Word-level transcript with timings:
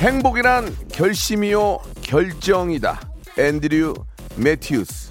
행복이란 0.00 0.74
결심이요 0.90 1.78
결정이다 2.00 2.98
앤드류 3.36 3.92
매튜스 4.36 5.10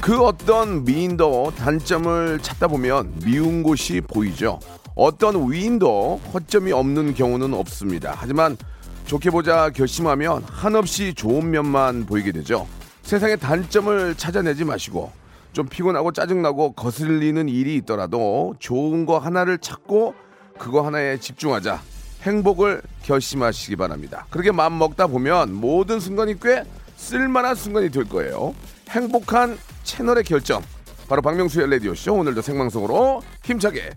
그 0.00 0.24
어떤 0.24 0.84
미인도 0.84 1.52
단점을 1.58 2.38
찾다 2.40 2.68
보면 2.68 3.12
미운 3.22 3.62
곳이 3.62 4.00
보이죠. 4.00 4.60
어떤 4.94 5.52
위인도 5.52 6.22
허점이 6.32 6.72
없는 6.72 7.12
경우는 7.12 7.52
없습니다. 7.52 8.14
하지만 8.16 8.56
좋게 9.04 9.28
보자 9.30 9.68
결심하면 9.68 10.42
한없이 10.44 11.12
좋은 11.12 11.50
면만 11.50 12.06
보이게 12.06 12.32
되죠. 12.32 12.66
세상의 13.06 13.38
단점을 13.38 14.16
찾아내지 14.16 14.64
마시고 14.64 15.12
좀 15.52 15.68
피곤하고 15.68 16.10
짜증나고 16.10 16.72
거슬리는 16.72 17.48
일이 17.48 17.76
있더라도 17.76 18.56
좋은 18.58 19.06
거 19.06 19.18
하나를 19.18 19.58
찾고 19.58 20.14
그거 20.58 20.84
하나에 20.84 21.16
집중하자. 21.18 21.80
행복을 22.22 22.82
결심하시기 23.04 23.76
바랍니다. 23.76 24.26
그렇게 24.30 24.50
마음 24.50 24.76
먹다 24.76 25.06
보면 25.06 25.54
모든 25.54 26.00
순간이 26.00 26.40
꽤 26.40 26.64
쓸만한 26.96 27.54
순간이 27.54 27.90
될 27.90 28.08
거예요. 28.08 28.56
행복한 28.90 29.56
채널의 29.84 30.24
결정. 30.24 30.60
바로 31.08 31.22
박명수의 31.22 31.70
라디오쇼. 31.70 32.12
오늘도 32.12 32.42
생방송으로 32.42 33.22
힘차게 33.44 33.90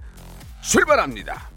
출발합니다. 0.61 1.48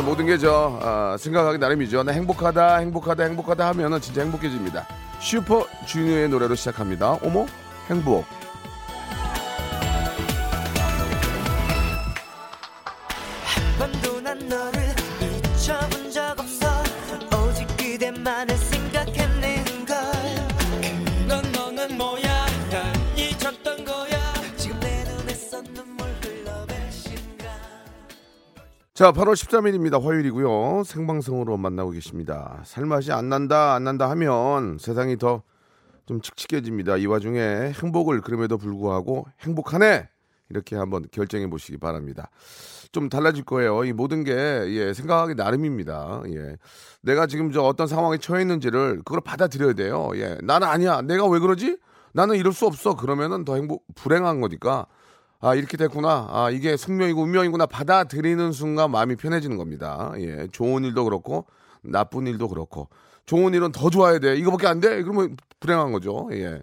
이게 0.00 0.08
모든 0.08 0.24
게저 0.24 0.78
아, 0.82 1.16
생각하기 1.18 1.58
나름이죠. 1.58 2.02
나 2.04 2.12
행복하다, 2.12 2.76
행복하다, 2.76 3.22
행복하다 3.24 3.68
하면은 3.68 4.00
진짜 4.00 4.22
행복해집니다. 4.22 4.86
슈퍼 5.20 5.66
주니어의 5.86 6.30
노래로 6.30 6.54
시작합니다. 6.54 7.18
어머, 7.22 7.44
행복. 7.90 8.24
번도 13.78 14.20
난 14.22 14.38
너를 14.48 14.80
잊혀본 15.20 16.10
적 16.10 16.34
없어 16.38 16.66
오직 17.36 17.66
그대만을 17.76 18.56
자, 29.00 29.12
8월 29.12 29.32
13일입니다. 29.32 29.98
화요일이고요. 29.98 30.84
생방송으로 30.84 31.56
만나고 31.56 31.92
계십니다. 31.92 32.60
살맛이 32.66 33.12
안 33.12 33.30
난다, 33.30 33.72
안 33.72 33.84
난다 33.84 34.10
하면 34.10 34.76
세상이 34.76 35.16
더 35.16 35.42
좀 36.10 36.20
칙칙해집니다. 36.20 36.96
이 36.96 37.06
와중에 37.06 37.72
행복을 37.80 38.20
그럼에도 38.20 38.58
불구하고 38.58 39.26
행복하네! 39.42 40.08
이렇게 40.48 40.74
한번 40.74 41.04
결정해 41.12 41.48
보시기 41.48 41.78
바랍니다. 41.78 42.30
좀 42.90 43.08
달라질 43.08 43.44
거예요. 43.44 43.84
이 43.84 43.92
모든 43.92 44.24
게, 44.24 44.32
예, 44.32 44.92
생각하기 44.92 45.36
나름입니다. 45.36 46.22
예. 46.30 46.56
내가 47.00 47.28
지금 47.28 47.52
저 47.52 47.62
어떤 47.62 47.86
상황에 47.86 48.18
처해 48.18 48.42
있는지를 48.42 49.02
그걸 49.04 49.20
받아들여야 49.20 49.74
돼요. 49.74 50.10
예. 50.16 50.36
나는 50.42 50.66
아니야. 50.66 51.00
내가 51.02 51.28
왜 51.28 51.38
그러지? 51.38 51.78
나는 52.12 52.34
이럴 52.34 52.52
수 52.52 52.66
없어. 52.66 52.96
그러면은 52.96 53.44
더 53.44 53.54
행복, 53.54 53.84
불행한 53.94 54.40
거니까. 54.40 54.86
아, 55.42 55.54
이렇게 55.54 55.78
됐구나. 55.78 56.28
아, 56.30 56.50
이게 56.50 56.76
숙명이고 56.76 57.22
운명이구나. 57.22 57.66
받아들이는 57.66 58.52
순간 58.52 58.90
마음이 58.90 59.16
편해지는 59.16 59.56
겁니다. 59.56 60.12
예. 60.18 60.46
좋은 60.52 60.84
일도 60.84 61.04
그렇고, 61.04 61.46
나쁜 61.82 62.26
일도 62.26 62.48
그렇고. 62.48 62.88
좋은 63.24 63.54
일은 63.54 63.72
더 63.72 63.88
좋아야 63.88 64.18
돼. 64.18 64.36
이거밖에 64.36 64.66
안 64.66 64.80
돼? 64.80 65.02
그러면 65.02 65.36
불행한 65.58 65.92
거죠. 65.92 66.28
예. 66.32 66.60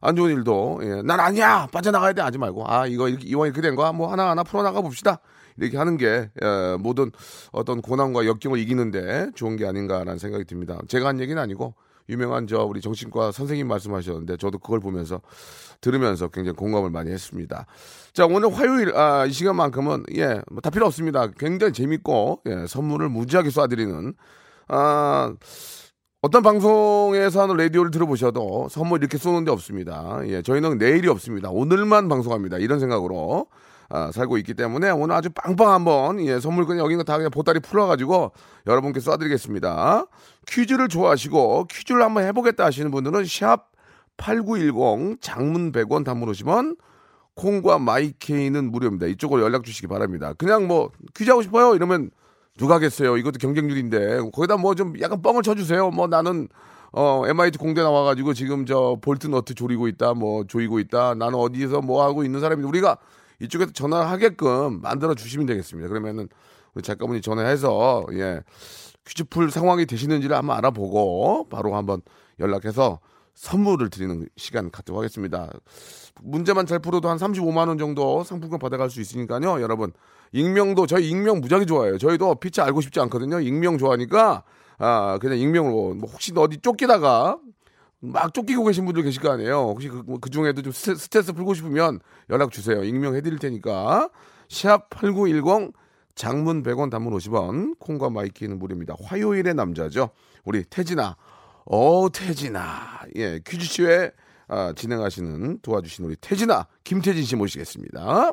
안 0.00 0.16
좋은 0.16 0.32
일도, 0.32 0.80
예. 0.82 1.02
난 1.02 1.20
아니야! 1.20 1.68
빠져나가야 1.72 2.14
돼! 2.14 2.22
하지 2.22 2.36
말고. 2.38 2.64
아, 2.68 2.86
이거 2.86 3.08
이렇게, 3.08 3.26
이왕 3.28 3.46
이렇게 3.46 3.60
된 3.60 3.76
거야? 3.76 3.92
뭐 3.92 4.10
하나하나 4.10 4.42
풀어나가 4.42 4.80
봅시다. 4.80 5.20
이렇게 5.56 5.76
하는 5.78 5.96
게, 5.96 6.28
예, 6.42 6.76
모든 6.80 7.12
어떤 7.52 7.80
고난과 7.80 8.26
역경을 8.26 8.58
이기는데 8.58 9.30
좋은 9.36 9.56
게 9.56 9.66
아닌가라는 9.66 10.18
생각이 10.18 10.44
듭니다. 10.44 10.78
제가 10.88 11.08
한 11.08 11.20
얘기는 11.20 11.40
아니고, 11.40 11.74
유명한 12.08 12.46
저 12.46 12.64
우리 12.64 12.80
정신과 12.80 13.32
선생님 13.32 13.66
말씀하셨는데 13.68 14.36
저도 14.36 14.58
그걸 14.58 14.80
보면서 14.80 15.20
들으면서 15.80 16.28
굉장히 16.28 16.56
공감을 16.56 16.90
많이 16.90 17.10
했습니다. 17.10 17.66
자 18.12 18.26
오늘 18.26 18.52
화요일 18.52 18.96
아, 18.96 19.26
이 19.26 19.32
시간만큼은 19.32 20.04
예다 20.12 20.70
필요 20.70 20.86
없습니다. 20.86 21.28
굉장히 21.38 21.72
재밌고 21.72 22.42
예, 22.46 22.66
선물을 22.66 23.08
무지하게 23.08 23.48
쏴드리는 23.50 24.14
아 24.68 25.34
어떤 26.22 26.42
방송에서 26.42 27.42
하는 27.42 27.56
라디오를 27.56 27.90
들어보셔도 27.90 28.68
선물 28.70 29.00
이렇게 29.00 29.18
쏘는 29.18 29.44
데 29.44 29.50
없습니다. 29.50 30.20
예, 30.24 30.42
저희는 30.42 30.78
내일이 30.78 31.08
없습니다. 31.08 31.50
오늘만 31.50 32.08
방송합니다. 32.08 32.58
이런 32.58 32.80
생각으로 32.80 33.46
아, 33.88 34.10
살고 34.12 34.36
있기 34.38 34.54
때문에 34.54 34.90
오늘 34.90 35.14
아주 35.14 35.30
빵빵 35.30 35.72
한번 35.72 36.20
예, 36.20 36.40
선물 36.40 36.66
그냥 36.66 36.84
여기는 36.84 37.04
다 37.04 37.16
그냥 37.16 37.30
보따리 37.30 37.60
풀어가지고 37.60 38.32
여러분께 38.66 39.00
쏴드리겠습니다. 39.00 40.08
퀴즈를 40.46 40.88
좋아하시고 40.88 41.66
퀴즈를 41.70 42.02
한번 42.02 42.24
해보겠다 42.24 42.64
하시는 42.64 42.90
분들은 42.90 43.24
샵 43.26 43.70
8910 44.16 45.20
장문 45.20 45.72
100원 45.72 46.04
단문 46.04 46.28
오시면 46.28 46.76
콩과 47.34 47.78
My 47.78 48.04
K는 48.04 48.70
무료입니다. 48.72 49.06
이쪽으로 49.06 49.42
연락 49.42 49.64
주시기 49.64 49.86
바랍니다. 49.86 50.32
그냥 50.38 50.66
뭐 50.66 50.90
퀴즈 51.14 51.30
하고 51.30 51.42
싶어요 51.42 51.74
이러면 51.74 52.10
누가 52.58 52.76
하겠어요. 52.76 53.16
이것도 53.18 53.38
경쟁률인데 53.38 54.20
거기다 54.32 54.56
뭐 54.56 54.74
좀 54.74 54.94
약간 55.00 55.20
뻥을 55.20 55.42
쳐주세요. 55.42 55.90
뭐 55.90 56.06
나는 56.06 56.48
어 56.92 57.24
MIT 57.26 57.58
공대 57.58 57.82
나와가지고 57.82 58.32
지금 58.32 58.64
저 58.64 58.96
볼트 59.02 59.26
너트 59.26 59.54
조리고 59.54 59.86
있다, 59.88 60.14
뭐 60.14 60.44
조이고 60.44 60.78
있다. 60.78 61.14
나는 61.14 61.34
어디에서 61.34 61.82
뭐 61.82 62.02
하고 62.02 62.24
있는 62.24 62.40
사람인데 62.40 62.66
우리가 62.66 62.96
이쪽에서 63.40 63.72
전화하게끔 63.72 64.80
만들어 64.80 65.14
주시면 65.14 65.46
되겠습니다. 65.46 65.88
그러면은 65.88 66.28
우리 66.74 66.82
작가분이 66.82 67.20
전화해서 67.20 68.04
예 68.12 68.42
퀴즈 69.06 69.24
풀 69.24 69.50
상황이 69.50 69.86
되시는지를 69.86 70.36
한번 70.36 70.56
알아보고 70.58 71.48
바로 71.48 71.74
한번 71.74 72.02
연락해서 72.38 73.00
선물을 73.34 73.90
드리는 73.90 74.26
시간 74.36 74.70
갖도록 74.70 74.98
하겠습니다. 74.98 75.50
문제만 76.22 76.66
잘 76.66 76.78
풀어도 76.78 77.08
한 77.08 77.18
35만 77.18 77.68
원 77.68 77.78
정도 77.78 78.24
상품권 78.24 78.58
받아갈 78.58 78.90
수 78.90 79.00
있으니까요. 79.00 79.60
여러분 79.60 79.92
익명도 80.32 80.86
저희 80.86 81.08
익명 81.08 81.40
무지하게 81.40 81.66
좋아해요. 81.66 81.98
저희도 81.98 82.36
피차 82.36 82.64
알고 82.64 82.80
싶지 82.80 82.98
않거든요. 83.00 83.40
익명 83.40 83.78
좋아하니까 83.78 84.42
아 84.78 85.18
그냥 85.20 85.38
익명으로 85.38 85.94
뭐 85.94 86.10
혹시 86.10 86.32
어디 86.36 86.58
쫓기다가 86.58 87.38
막 88.00 88.34
쫓기고 88.34 88.64
계신 88.64 88.84
분들 88.84 89.02
계실 89.02 89.22
거 89.22 89.30
아니에요. 89.30 89.56
혹시 89.56 89.88
그, 89.88 90.04
그 90.20 90.30
중에도 90.30 90.62
좀 90.62 90.72
스트레스, 90.72 91.04
스트레스 91.04 91.32
풀고 91.32 91.54
싶으면 91.54 92.00
연락 92.30 92.50
주세요. 92.52 92.84
익명해 92.84 93.20
드릴 93.22 93.38
테니까 93.38 94.10
샵 94.48 94.90
8910 94.90 95.72
장문 96.14 96.62
100원 96.62 96.90
단문 96.90 97.12
50원 97.14 97.78
콩과 97.78 98.10
My 98.10 98.24
K는 98.24 98.58
무료입니다. 98.58 98.94
화요일의 99.02 99.54
남자죠. 99.54 100.10
우리 100.44 100.64
태진아. 100.64 101.16
어 101.66 102.08
태진아. 102.10 103.00
예, 103.16 103.40
퀴즈쇼에 103.44 104.12
아, 104.48 104.72
진행하시는 104.74 105.58
도와주신 105.60 106.04
우리 106.04 106.16
태진아 106.16 106.66
김태진 106.84 107.24
씨 107.24 107.36
모시겠습니다. 107.36 108.32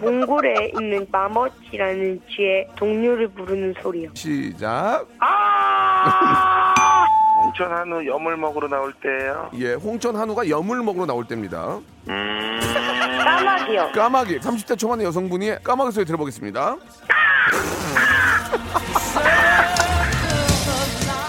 몽골에 0.00 0.72
있는 0.78 1.06
마머치라는 1.10 2.20
쥐의 2.30 2.68
동료를 2.76 3.28
부르는 3.28 3.74
소리요. 3.82 4.10
시작. 4.14 5.06
홍천 7.44 7.70
한우 7.70 8.04
염을 8.06 8.36
먹으러 8.36 8.68
나올 8.68 8.92
때예요. 8.94 9.50
예, 9.54 9.74
홍천 9.74 10.16
한우가 10.16 10.48
염을 10.48 10.82
먹으러 10.82 11.06
나올 11.06 11.26
때입니다. 11.26 11.78
까마귀요. 13.24 13.92
까마귀 13.94 14.38
30대 14.40 14.78
초반의 14.78 15.06
여성분이 15.06 15.62
까마귀 15.62 15.92
소리 15.92 16.04
들어보겠습니다. 16.06 16.76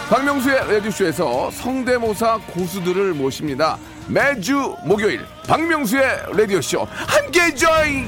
박명수의 0.09 0.71
라디오쇼에서 0.73 1.51
성대모사 1.51 2.39
고수들을 2.53 3.13
모십니다. 3.13 3.77
매주 4.07 4.73
목요일 4.85 5.25
박명수의 5.47 6.03
라디오쇼 6.37 6.87
함께 6.89 7.53
join! 7.53 8.07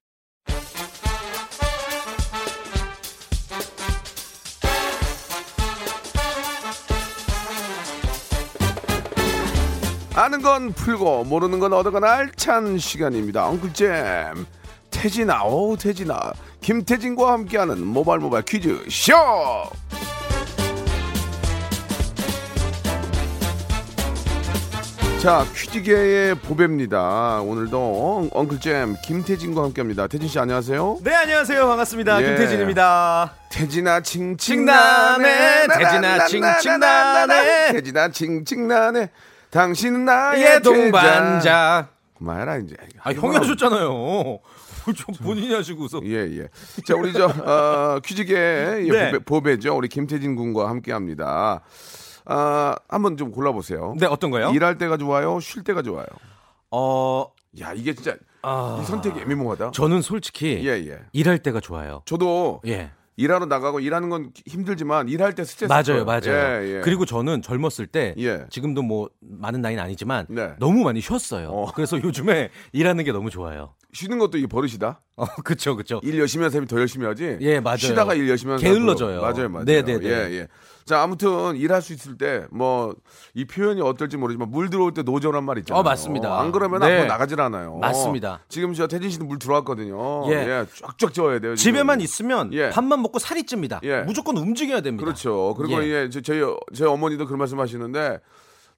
아는 10.15 10.41
건 10.41 10.73
풀고 10.73 11.23
모르는 11.25 11.59
건 11.59 11.73
얻어가는 11.73 12.07
알찬 12.07 12.77
시간입니다. 12.77 13.47
엉클잼 13.47 14.45
태진아 14.91 15.43
오 15.45 15.75
태진아 15.77 16.33
김태진과 16.59 17.31
함께하는 17.31 17.85
모발 17.85 18.19
모발 18.19 18.41
퀴즈 18.43 18.83
쇼. 18.89 19.13
자 25.21 25.45
퀴즈계의 25.55 26.33
보배입니다. 26.35 27.41
오늘도 27.41 27.77
엉- 27.77 28.29
엉클잼 28.33 28.95
김태진과 29.05 29.61
함께합니다. 29.63 30.07
태진 30.07 30.27
씨 30.27 30.39
안녕하세요. 30.39 30.97
네 31.03 31.13
안녕하세요 31.13 31.67
반갑습니다 31.67 32.21
예. 32.23 32.25
김태진입니다 32.25 33.35
태진아 33.51 33.99
칭칭나네, 34.01 35.67
태진아 35.67 36.25
칭칭나네. 36.25 37.71
태진아 37.73 38.09
칭칭나네 38.09 39.09
당신은 39.51 40.05
나의 40.05 40.41
예 40.41 40.59
동반자. 40.59 41.89
그만해라 42.17 42.57
이제. 42.57 42.75
아 43.03 43.11
형이 43.11 43.35
하셨잖아요. 43.37 44.39
저 44.97 45.23
본인이 45.23 45.53
하시고서. 45.53 46.01
예 46.05 46.15
예. 46.39 46.47
자 46.85 46.95
우리 46.95 47.13
저 47.13 47.25
어, 47.27 47.99
퀴즈계 47.99 48.33
네. 48.35 49.11
보배, 49.11 49.19
보배 49.23 49.59
죠. 49.59 49.75
우리 49.75 49.87
김태진 49.87 50.35
군과 50.35 50.69
함께 50.69 50.91
합니다. 50.91 51.61
아 52.25 52.75
한번 52.87 53.17
좀 53.17 53.31
골라보세요. 53.31 53.95
네 53.99 54.05
어떤 54.07 54.31
거요? 54.31 54.51
일할 54.51 54.77
때가 54.77 54.97
좋아요? 54.97 55.39
쉴 55.39 55.63
때가 55.63 55.81
좋아요? 55.81 56.05
어 56.71 57.27
야 57.59 57.73
이게 57.73 57.93
진짜 57.93 58.15
아, 58.43 58.79
이 58.81 58.85
선택이 58.85 59.19
애매모호하다. 59.21 59.71
저는 59.71 60.01
솔직히 60.01 60.61
예 60.63 60.71
예. 60.87 60.99
일할 61.11 61.39
때가 61.39 61.59
좋아요. 61.59 62.01
저도 62.05 62.61
예 62.65 62.91
일하러 63.17 63.45
나가고 63.45 63.79
일하는 63.79 64.09
건 64.09 64.31
힘들지만 64.45 65.09
일할 65.09 65.33
때 65.35 65.43
스트레스 65.43 65.71
맞아요 65.71 65.83
풀어요. 65.83 66.05
맞아요 66.05 66.63
예, 66.63 66.77
예. 66.77 66.81
그리고 66.81 67.05
저는 67.05 67.41
젊었을 67.41 67.87
때 67.87 68.15
예. 68.17 68.45
지금도 68.49 68.81
뭐 68.81 69.09
많은 69.19 69.61
나이는 69.61 69.83
아니지만 69.83 70.25
네. 70.29 70.53
너무 70.59 70.83
많이 70.83 71.01
쉬었어요 71.01 71.49
어. 71.49 71.71
그래서 71.73 72.01
요즘에 72.01 72.49
일하는 72.71 73.03
게 73.03 73.11
너무 73.11 73.29
좋아요 73.29 73.73
쉬는 73.93 74.19
것도 74.19 74.37
이게 74.37 74.47
버릇이다 74.47 75.01
어 75.17 75.25
그쵸 75.43 75.75
그쵸 75.75 75.99
일 76.03 76.17
열심히 76.19 76.43
하는 76.43 76.51
사람이 76.51 76.67
더 76.67 76.79
열심히 76.79 77.05
하지. 77.05 77.37
예, 77.41 77.59
맞아요. 77.59 77.77
쉬다가 77.77 78.13
일 78.13 78.29
열심히 78.29 78.51
하는 78.53 78.63
게을러져요. 78.63 79.21
맞아요, 79.21 79.49
맞아요. 79.49 79.65
네, 79.65 79.81
네, 79.83 79.97
네. 79.99 80.07
예, 80.07 80.11
예. 80.39 80.47
자, 80.85 81.01
아무튼 81.03 81.55
일할 81.57 81.81
수 81.81 81.93
있을 81.93 82.17
때 82.17 82.45
뭐 82.51 82.93
이 83.33 83.45
표현이 83.45 83.81
어떨지 83.81 84.17
모르지만 84.17 84.49
물 84.49 84.69
들어올 84.69 84.93
때 84.93 85.03
노저란 85.03 85.43
말 85.43 85.57
있잖아요. 85.59 85.79
어, 85.79 85.83
맞습니다. 85.83 86.39
안 86.39 86.51
그러면 86.51 86.79
네. 86.81 86.87
앞으로 86.95 87.07
나가질 87.07 87.39
않아요. 87.39 87.77
맞습니다. 87.77 88.41
지금 88.49 88.73
저 88.73 88.87
태진 88.87 89.09
씨는 89.09 89.27
물 89.27 89.37
들어왔거든요. 89.39 90.25
예. 90.31 90.33
예. 90.33 90.65
쫙쫙 90.97 91.13
쪄야 91.13 91.39
돼요. 91.39 91.55
지금. 91.55 91.73
집에만 91.73 92.01
있으면 92.01 92.51
예. 92.53 92.69
밥만 92.71 93.01
먹고 93.01 93.19
살이 93.19 93.43
찝니다 93.45 93.79
예. 93.83 94.01
무조건 94.01 94.37
움직여야 94.37 94.81
됩니다 94.81 95.05
그렇죠. 95.05 95.53
그리고 95.57 95.81
예. 95.83 95.87
예. 96.05 96.09
저, 96.09 96.19
저희 96.21 96.41
저희 96.73 96.87
어머니도 96.89 97.25
그런 97.25 97.37
말씀하시는데 97.39 98.19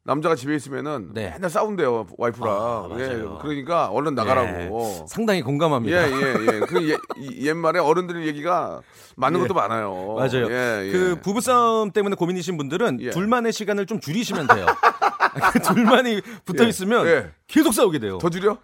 남자가 0.06 0.36
집에 0.36 0.54
있으면은 0.56 1.12
네. 1.14 1.30
맨날 1.32 1.50
싸운대요 1.50 2.08
와이프랑. 2.18 2.54
아, 2.54 2.90
예. 3.00 3.24
그러니까 3.42 3.88
얼른 3.88 4.16
나가라고. 4.16 5.00
예, 5.02 5.06
상당히 5.08 5.42
공감합니다. 5.42 6.10
예, 6.12 6.12
예, 6.12 6.36
예. 6.56 6.60
그 6.60 6.90
예, 6.90 6.98
이- 7.18 7.48
옛말에 7.48 7.80
어른들 7.80 8.28
얘기가 8.28 8.82
맞는 9.16 9.40
예. 9.40 9.44
것도 9.44 9.54
많아요. 9.54 10.16
맞아요. 10.18 10.52
예, 10.52 10.88
예. 10.88 10.92
그 10.92 11.20
부부싸움 11.22 11.92
때문에 11.92 12.16
고민이신 12.18 12.58
분들은 12.58 13.00
예. 13.02 13.10
둘만의 13.12 13.54
시간을 13.54 13.86
좀 13.86 14.02
줄이시면 14.02 14.48
돼요. 14.48 14.66
그 15.54 15.60
둘만이 15.62 16.22
붙어 16.44 16.66
예. 16.66 16.68
있으면 16.70 17.08
예. 17.08 17.32
계속 17.48 17.74
싸우게 17.74 18.00
돼요. 18.00 18.18
더 18.18 18.30
줄여? 18.30 18.58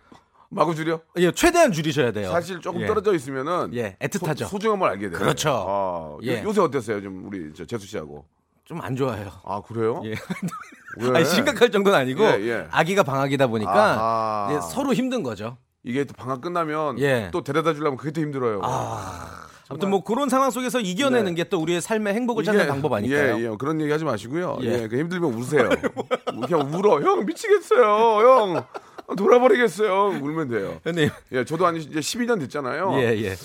마구 0.49 0.75
줄여? 0.75 0.99
예, 1.19 1.31
최대한 1.31 1.71
줄이셔야 1.71 2.11
돼요. 2.11 2.31
사실 2.31 2.59
조금 2.59 2.81
예. 2.81 2.87
떨어져 2.87 3.13
있으면은 3.13 3.69
예, 3.75 3.95
애틋하죠. 4.01 4.47
소, 4.47 4.59
중함을 4.59 4.89
알게 4.89 5.09
돼요. 5.09 5.19
그렇죠. 5.19 5.51
아, 5.69 6.17
예. 6.23 6.39
요, 6.41 6.47
요새 6.47 6.59
어땠어요? 6.59 7.01
좀 7.01 7.27
우리 7.27 7.53
저 7.53 7.63
재수 7.65 7.87
씨하고. 7.87 8.25
좀 8.69 8.79
안 8.81 8.95
좋아요. 8.95 9.31
아 9.43 9.61
그래요? 9.67 10.01
예. 10.05 10.13
왜? 11.01 11.09
아니, 11.17 11.25
심각할 11.25 11.71
정도는 11.71 11.97
아니고 11.97 12.23
예, 12.23 12.47
예. 12.47 12.67
아기가 12.71 13.01
방학이다 13.03 13.47
보니까 13.47 13.71
아하. 13.73 14.53
예, 14.53 14.59
서로 14.61 14.93
힘든 14.93 15.23
거죠. 15.23 15.57
이게 15.83 16.03
또 16.03 16.13
방학 16.13 16.39
끝나면 16.41 16.99
예. 16.99 17.29
또 17.31 17.43
데려다 17.43 17.73
주려면 17.73 17.97
그게 17.97 18.11
더 18.11 18.21
힘들어요. 18.21 18.61
아무튼 19.71 19.89
뭐 19.89 20.03
그런 20.03 20.29
상황 20.29 20.49
속에서 20.51 20.79
이겨내는 20.79 21.33
게또 21.35 21.59
우리의 21.61 21.81
삶의 21.81 22.13
행복을 22.13 22.43
찾는 22.43 22.67
방법 22.67 22.93
아닐까요? 22.93 23.37
네. 23.37 23.43
예, 23.43 23.51
예. 23.51 23.55
그런 23.57 23.79
얘기 23.81 23.91
하지 23.91 24.03
마시고요. 24.05 24.57
예. 24.61 24.83
예, 24.83 24.87
그 24.87 24.97
힘들면 24.99 25.33
우세요. 25.33 25.69
그냥 26.47 26.71
울어. 26.73 27.01
형 27.01 27.25
미치겠어요. 27.25 27.83
형 27.85 28.65
돌아버리겠어요. 29.15 30.19
울면 30.21 30.49
돼요. 30.49 30.79
형님. 30.83 31.09
예, 31.33 31.43
저도 31.45 31.65
한 31.65 31.75
이제 31.77 31.99
12년 31.99 32.39
됐잖아요. 32.39 32.93
예, 32.99 33.15
예. 33.23 33.35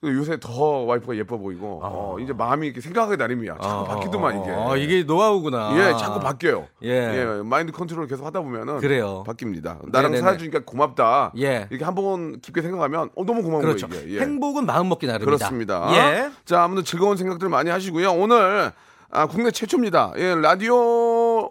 근데 0.00 0.14
요새 0.16 0.38
더 0.38 0.52
와이프가 0.84 1.16
예뻐 1.16 1.38
보이고 1.38 1.80
어, 1.82 2.16
이제 2.20 2.32
마음이 2.32 2.66
이렇게 2.68 2.80
생각하기 2.80 3.16
나름이야. 3.16 3.58
자꾸 3.60 3.84
바뀌더만 3.84 4.40
이게. 4.40 4.50
어, 4.52 4.76
이게 4.76 5.02
노하우구나. 5.02 5.72
예, 5.76 5.96
자꾸 5.98 6.20
바뀌어요. 6.20 6.66
예. 6.84 7.40
마인드 7.44 7.72
컨트롤 7.72 8.06
계속 8.06 8.24
하다 8.24 8.42
보면은 8.42 8.78
그래요. 8.78 9.24
바뀝니다. 9.26 9.78
나랑 9.90 10.12
네네네. 10.12 10.18
살아주니까 10.20 10.60
고맙다. 10.64 11.32
예. 11.38 11.66
이렇게 11.70 11.84
한 11.84 11.94
번 11.98 12.38
깊게 12.40 12.62
생각하면 12.62 13.10
어 13.16 13.24
너무 13.24 13.42
고마운 13.42 13.62
그렇죠. 13.62 13.88
거예요. 13.88 14.08
예. 14.14 14.20
행복은 14.20 14.66
마음 14.66 14.88
먹기 14.88 15.06
나름이다. 15.06 15.24
그렇습니다. 15.24 15.88
예. 15.94 16.30
자, 16.44 16.62
아무튼 16.62 16.84
즐거운 16.84 17.16
생각들 17.16 17.48
많이 17.48 17.68
하시고요. 17.70 18.12
오늘 18.12 18.70
아, 19.10 19.26
국내 19.26 19.50
최초입니다. 19.50 20.12
예, 20.18 20.34
라디오 20.36 21.50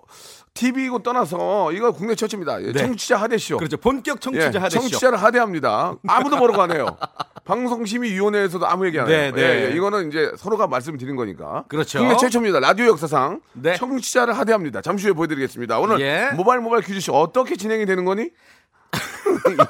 TV고 0.57 1.03
떠나서 1.03 1.71
이거 1.71 1.91
국내 1.91 2.15
최초입니다. 2.15 2.61
예, 2.63 2.71
네. 2.71 2.79
청취자 2.79 3.17
하대쇼. 3.17 3.57
그렇죠. 3.57 3.77
본격 3.77 4.19
청취자 4.19 4.51
예, 4.53 4.57
하대쇼. 4.57 4.81
청취자를 4.81 5.21
하대합니다. 5.21 5.95
아무도 6.07 6.37
모르고 6.37 6.61
안 6.61 6.71
해요. 6.71 6.97
방송심의위원회에서도 7.45 8.67
아무 8.67 8.85
얘기 8.87 8.99
안 8.99 9.07
해요. 9.07 9.17
네, 9.17 9.31
네. 9.31 9.41
예, 9.41 9.65
예, 9.71 9.75
이거는 9.75 10.09
이제 10.09 10.31
서로가 10.37 10.67
말씀드린 10.67 11.15
거니까. 11.15 11.63
그렇죠. 11.69 11.99
국내 11.99 12.17
최초입니다. 12.17 12.59
라디오 12.59 12.87
역사상 12.87 13.41
네. 13.53 13.75
청취자를 13.75 14.37
하대합니다. 14.37 14.81
잠시 14.81 15.05
후에 15.05 15.13
보여드리겠습니다. 15.13 15.79
오늘 15.79 16.01
예. 16.01 16.29
모바일 16.35 16.61
모바일 16.61 16.83
퀴즈쇼 16.83 17.13
어떻게 17.13 17.55
진행이 17.55 17.85
되는 17.85 18.03
거니? 18.03 18.29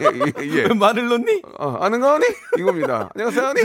예, 0.01 0.05
예, 0.45 0.47
예. 0.47 0.63
왜 0.63 0.73
말을 0.73 1.07
넣니? 1.09 1.41
어, 1.57 1.77
아는 1.81 1.99
거니? 1.99 2.25
이겁니다. 2.57 3.09
안녕하세요, 3.13 3.53
니? 3.53 3.61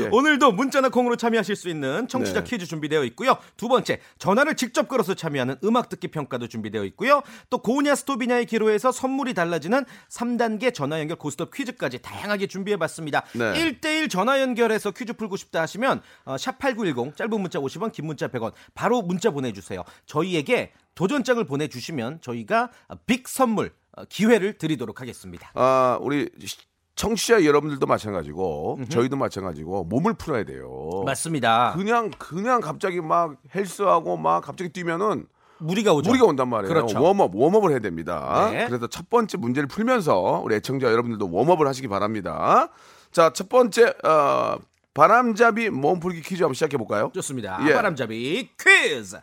예. 0.00 0.08
오늘도 0.10 0.52
문자나 0.52 0.88
콩으로 0.90 1.16
참여하실 1.16 1.56
수 1.56 1.68
있는 1.68 2.06
청취자 2.08 2.44
네. 2.44 2.50
퀴즈 2.50 2.66
준비되어 2.66 3.04
있고요. 3.04 3.36
두 3.56 3.68
번째, 3.68 4.00
전화를 4.18 4.54
직접 4.56 4.88
걸어서 4.88 5.14
참여하는 5.14 5.56
음악 5.64 5.88
듣기 5.88 6.08
평가도 6.08 6.48
준비되어 6.48 6.84
있고요. 6.86 7.22
또 7.48 7.58
고냐 7.58 7.94
스톱이냐의 7.94 8.46
기로에서 8.46 8.92
선물이 8.92 9.34
달라지는 9.34 9.84
3단계 10.10 10.72
전화 10.74 11.00
연결 11.00 11.16
고스톱 11.18 11.52
퀴즈까지 11.54 12.00
다양하게 12.02 12.46
준비해 12.46 12.76
봤습니다. 12.76 13.24
네. 13.32 13.52
1대1 13.80 14.10
전화 14.10 14.40
연결해서 14.40 14.90
퀴즈 14.92 15.12
풀고 15.14 15.36
싶다 15.36 15.62
하시면 15.62 16.02
어, 16.24 16.36
샵8910 16.36 17.16
짧은 17.16 17.40
문자 17.40 17.58
50원, 17.58 17.92
긴 17.92 18.06
문자 18.06 18.28
100원 18.28 18.52
바로 18.74 19.02
문자 19.02 19.30
보내 19.30 19.52
주세요. 19.52 19.84
저희에게 20.06 20.72
도전장을 20.94 21.42
보내 21.44 21.68
주시면 21.68 22.20
저희가 22.20 22.70
빅 23.06 23.26
선물 23.28 23.66
어, 23.68 23.70
기회를 24.08 24.58
드리도록 24.58 25.00
하겠습니다. 25.00 25.50
아, 25.54 25.98
우리 26.00 26.28
시- 26.44 26.56
청취자 26.96 27.44
여러분들도 27.44 27.86
마찬가지고 27.86 28.80
저희도 28.90 29.16
마찬가지고 29.16 29.84
몸을 29.84 30.14
풀어야 30.14 30.44
돼요. 30.44 31.02
맞습니다. 31.06 31.72
그냥 31.76 32.10
그냥 32.18 32.60
갑자기 32.60 33.00
막 33.00 33.36
헬스하고 33.54 34.16
막 34.18 34.42
갑자기 34.44 34.70
뛰면은 34.70 35.26
무리가 35.58 35.92
오죠. 35.94 36.10
무리가 36.10 36.26
온단 36.26 36.48
말이에요. 36.48 36.68
그렇죠. 36.74 37.02
웜업, 37.02 37.34
웜업을 37.34 37.70
해야 37.70 37.78
됩니다. 37.78 38.48
네. 38.50 38.66
그래서 38.66 38.86
첫 38.86 39.08
번째 39.08 39.38
문제를 39.38 39.66
풀면서 39.66 40.42
우리 40.44 40.54
애청자 40.56 40.88
여러분들도 40.90 41.26
웜업을 41.26 41.66
하시기 41.68 41.88
바랍니다. 41.88 42.68
자, 43.12 43.30
첫 43.32 43.48
번째 43.48 43.94
어, 44.04 44.56
바람잡이 44.92 45.70
몸풀기 45.70 46.20
퀴즈 46.22 46.42
한번 46.42 46.54
시작해 46.54 46.76
볼까요? 46.76 47.10
좋습니다. 47.14 47.58
예. 47.68 47.74
바람잡이 47.74 48.50
퀴즈. 48.58 49.16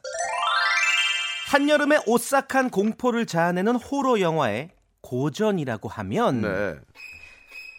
한여름의 1.47 2.03
오싹한 2.05 2.69
공포를 2.69 3.25
자아내는 3.25 3.75
호러 3.75 4.19
영화에 4.19 4.71
고전이라고 4.99 5.87
하면 5.87 6.41
네. 6.41 6.75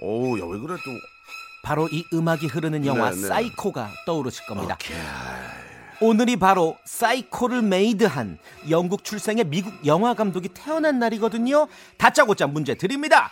오우, 0.00 0.38
야, 0.40 0.44
왜 0.50 0.58
그래 0.58 0.74
또. 0.82 0.90
바로 1.62 1.86
이 1.88 2.02
음악이 2.14 2.46
흐르는 2.46 2.86
영화 2.86 3.10
네, 3.10 3.16
네. 3.16 3.28
사이코가 3.28 3.90
떠오르실 4.06 4.46
겁니다. 4.46 4.78
오늘이 6.00 6.36
바로 6.36 6.78
사이코를 6.86 7.60
made한 7.60 8.38
영국 8.70 9.04
출생의 9.04 9.44
미국 9.44 9.74
영화 9.84 10.14
감독이 10.14 10.48
태어난 10.48 10.98
날이거든요. 10.98 11.66
다짜고짜 11.98 12.46
문제 12.46 12.74
드립니다. 12.74 13.30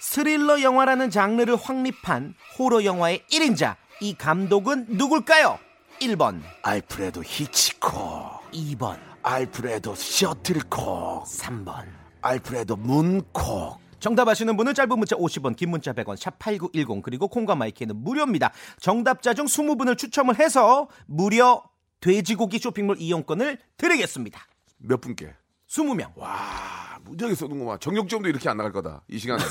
스릴러 0.00 0.62
영화라는 0.62 1.10
장르를 1.10 1.54
확립한 1.54 2.34
호러 2.58 2.82
영화의 2.84 3.22
1인자 3.30 3.76
이 4.00 4.14
감독은 4.14 4.86
누굴까요? 4.88 5.60
1번, 6.00 6.42
알프레도 6.62 7.22
히치콕, 7.24 8.50
2번, 8.52 8.98
알프레도 9.28 9.96
셔틀콕, 9.96 11.24
3번. 11.24 11.82
알프레도 12.22 12.76
문콕. 12.76 13.80
정답 13.98 14.28
아시는 14.28 14.56
분은 14.56 14.72
짧은 14.72 14.96
문자 14.96 15.16
50원, 15.16 15.56
긴 15.56 15.70
문자 15.70 15.92
100원, 15.92 16.16
샵 16.16 16.38
8910 16.38 17.02
그리고 17.02 17.26
콩과 17.26 17.56
마이크는 17.56 17.96
무료입니다. 17.96 18.52
정답자 18.78 19.34
중 19.34 19.46
20분을 19.46 19.98
추첨을 19.98 20.38
해서 20.38 20.86
무려 21.06 21.64
돼지고기 22.00 22.60
쇼핑몰 22.60 22.98
이용권을 23.00 23.58
드리겠습니다. 23.76 24.46
몇 24.78 25.00
분께? 25.00 25.34
20명. 25.68 26.12
아, 26.20 26.98
무지하게 27.02 27.34
쏘는구만. 27.34 27.80
정육점도 27.80 28.28
이렇게 28.28 28.48
안 28.48 28.56
나갈 28.58 28.70
거다. 28.70 29.02
이 29.08 29.18
시간에. 29.18 29.42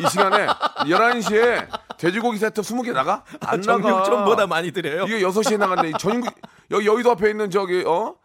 이 0.00 0.10
시간에 0.10 0.48
11시에 0.88 1.68
돼지고기 1.98 2.38
세트 2.38 2.62
20개 2.62 2.92
나가? 2.92 3.22
안 3.42 3.60
나가. 3.60 3.80
정육점보다 3.80 4.48
많이 4.48 4.72
드려요. 4.72 5.04
이게 5.04 5.20
6시에 5.20 5.56
나갔네. 5.56 5.90
이 5.90 5.92
전국 6.00 6.34
여기 6.72 6.84
여의도 6.88 7.12
앞에 7.12 7.30
있는 7.30 7.48
저기 7.50 7.84
어? 7.86 8.16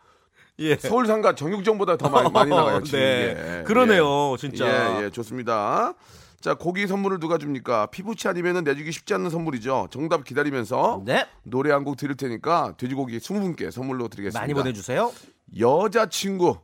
예. 0.60 0.76
서울 0.76 1.08
상가 1.08 1.34
정육점보다 1.36 1.98
더 1.98 2.10
많이, 2.10 2.30
많이 2.32 2.50
나가요. 2.50 2.84
지금 2.84 3.00
네. 3.00 3.32
이게. 3.58 3.64
그러네요, 3.64 4.34
예. 4.34 4.38
진짜. 4.38 5.00
예, 5.00 5.06
예, 5.06 5.10
좋습니다. 5.10 5.94
자, 6.42 6.54
고기 6.54 6.88
선물을 6.88 7.20
누가 7.20 7.38
줍니까? 7.38 7.88
피부치 7.88 8.28
아니면은 8.30 8.64
내주기 8.64 8.92
쉽지 8.92 9.14
않는 9.16 9.30
선물이죠. 9.30 9.88
정답 9.92 10.24
기다리면서 10.24 11.02
네. 11.06 11.26
노래 11.44 11.72
한 11.72 11.84
곡 11.84 11.98
드릴 11.98 12.16
테니까 12.16 12.76
돼지고기 12.78 13.18
20분께 13.20 13.72
선물로 13.72 14.08
드리겠습니다. 14.08 14.40
많이 14.40 14.54
보내주세요. 14.54 15.12
여자친구. 15.60 16.58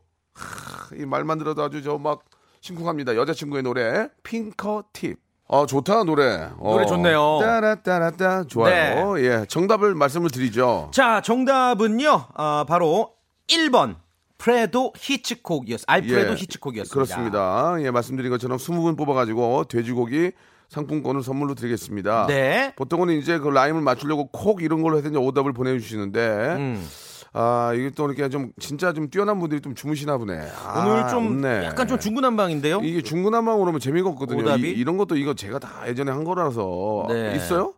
이 0.98 1.04
말만 1.04 1.38
들어도 1.38 1.62
아주 1.62 1.82
저 1.82 1.98
막 1.98 2.20
심쿵합니다. 2.60 3.16
여자친구의 3.16 3.62
노래 3.62 4.08
핑커 4.22 4.84
팁. 4.92 5.18
아 5.48 5.64
좋다 5.66 6.02
노래. 6.04 6.50
어. 6.58 6.72
노래 6.72 6.86
좋네요. 6.86 7.38
따라따라따 7.40 8.44
좋아요. 8.44 9.20
예 9.24 9.44
정답을 9.48 9.94
말씀을 9.94 10.30
드리죠. 10.30 10.90
자, 10.92 11.20
정답은요. 11.20 12.24
아, 12.34 12.64
바로 12.68 13.10
1번. 13.48 13.96
프레도 14.38 14.92
히치콕이었. 14.96 15.82
알프레도 15.86 16.34
히치콕이었습니다. 16.34 16.90
예. 16.90 16.92
그렇습니다. 16.92 17.76
예 17.80 17.90
말씀드린 17.90 18.30
것처럼 18.30 18.58
20분 18.58 18.96
뽑아가지고 18.98 19.64
돼지고기 19.64 20.32
상품권을 20.68 21.22
선물로 21.22 21.54
드리겠습니다. 21.54 22.26
네. 22.26 22.72
보통은 22.76 23.10
이제 23.18 23.38
그 23.38 23.48
라임을 23.48 23.80
맞추려고 23.80 24.26
콕 24.28 24.62
이런 24.62 24.82
걸로 24.82 24.98
해서 24.98 25.08
이제 25.08 25.16
오답을 25.16 25.52
보내주시는데 25.52 26.20
음. 26.58 26.88
아 27.32 27.72
이게 27.74 27.90
또 27.90 28.06
이렇게 28.06 28.28
좀 28.28 28.50
진짜 28.58 28.92
좀 28.92 29.10
뛰어난 29.10 29.38
분들이 29.38 29.60
좀 29.60 29.74
주무시나 29.74 30.16
보네. 30.18 30.48
아, 30.64 30.84
오늘 30.86 31.08
좀 31.08 31.26
없네. 31.26 31.64
약간 31.64 31.86
좀 31.86 31.98
중구난방인데요. 31.98 32.80
이게 32.82 33.02
중구난방으로 33.02 33.68
오면 33.68 33.80
재미가 33.80 34.08
없거든요. 34.10 34.42
오답이? 34.42 34.70
이, 34.70 34.84
런 34.84 34.96
것도 34.96 35.16
이거 35.16 35.34
제가 35.34 35.58
다 35.58 35.84
예전에 35.86 36.10
한 36.10 36.24
거라서 36.24 37.06
네. 37.08 37.34
있어요? 37.36 37.74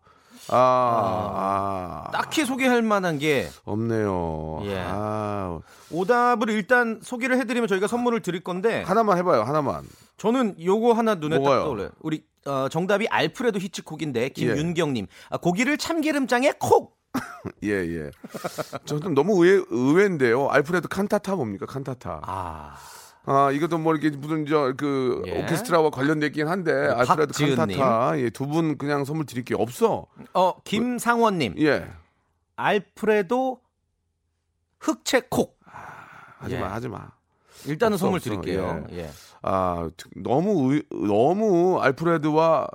아, 0.50 2.04
아, 2.06 2.10
딱히 2.12 2.44
소개할 2.44 2.82
만한 2.82 3.18
게 3.18 3.48
없네요. 3.64 4.60
예. 4.64 4.82
아, 4.86 5.60
오답을 5.90 6.50
일단 6.50 7.00
소개를 7.02 7.38
해드리면 7.40 7.68
저희가 7.68 7.86
선물을 7.86 8.20
드릴 8.20 8.42
건데 8.42 8.82
하나만 8.82 9.18
해봐요. 9.18 9.42
하나만. 9.42 9.84
저는 10.16 10.56
요거 10.62 10.92
하나 10.94 11.14
눈에 11.14 11.36
뭐가요? 11.38 11.58
딱 11.58 11.64
떠올려요. 11.64 11.90
우리 12.00 12.24
어, 12.46 12.68
정답이 12.68 13.08
알프레도 13.08 13.58
히치콕인데 13.58 14.22
예. 14.22 14.28
김윤경님 14.30 15.06
아, 15.30 15.36
고기를 15.36 15.76
참기름장에 15.78 16.52
콕. 16.58 16.96
예, 17.64 17.70
예. 17.70 18.10
저좀 18.84 19.14
너무 19.14 19.44
의외, 19.44 19.64
의외인데요. 19.70 20.48
알프레드 20.48 20.88
칸타타 20.88 21.36
뭡니까? 21.36 21.66
칸타타. 21.66 22.20
아, 22.24 22.76
아, 23.30 23.50
이것도 23.52 23.78
뭐 23.78 23.94
이렇게 23.94 24.16
무슨 24.16 24.46
저 24.46 24.72
그 24.76 25.22
예. 25.26 25.42
오케스트라와 25.42 25.90
관련되긴 25.90 26.48
한데 26.48 26.72
알프레드 26.72 27.26
박지은님. 27.32 27.56
칸타타 27.78 28.18
예, 28.20 28.30
두분 28.30 28.78
그냥 28.78 29.04
선물 29.04 29.26
드릴게 29.26 29.54
요. 29.54 29.58
없어. 29.60 30.06
어 30.34 30.54
김상원님 30.64 31.54
예. 31.58 31.86
알프레도 32.56 33.60
흑채 34.80 35.22
콕. 35.30 35.58
하지 36.38 36.54
마, 36.56 36.66
예. 36.66 36.70
하지 36.70 36.88
마. 36.88 37.10
일단은 37.66 37.94
없어, 37.94 38.06
선물 38.06 38.18
없어. 38.18 38.30
드릴게요. 38.30 38.86
예. 38.92 39.10
아, 39.42 39.88
너무 40.16 40.72
의, 40.74 40.82
너무 40.90 41.80
알프레드와 41.80 42.68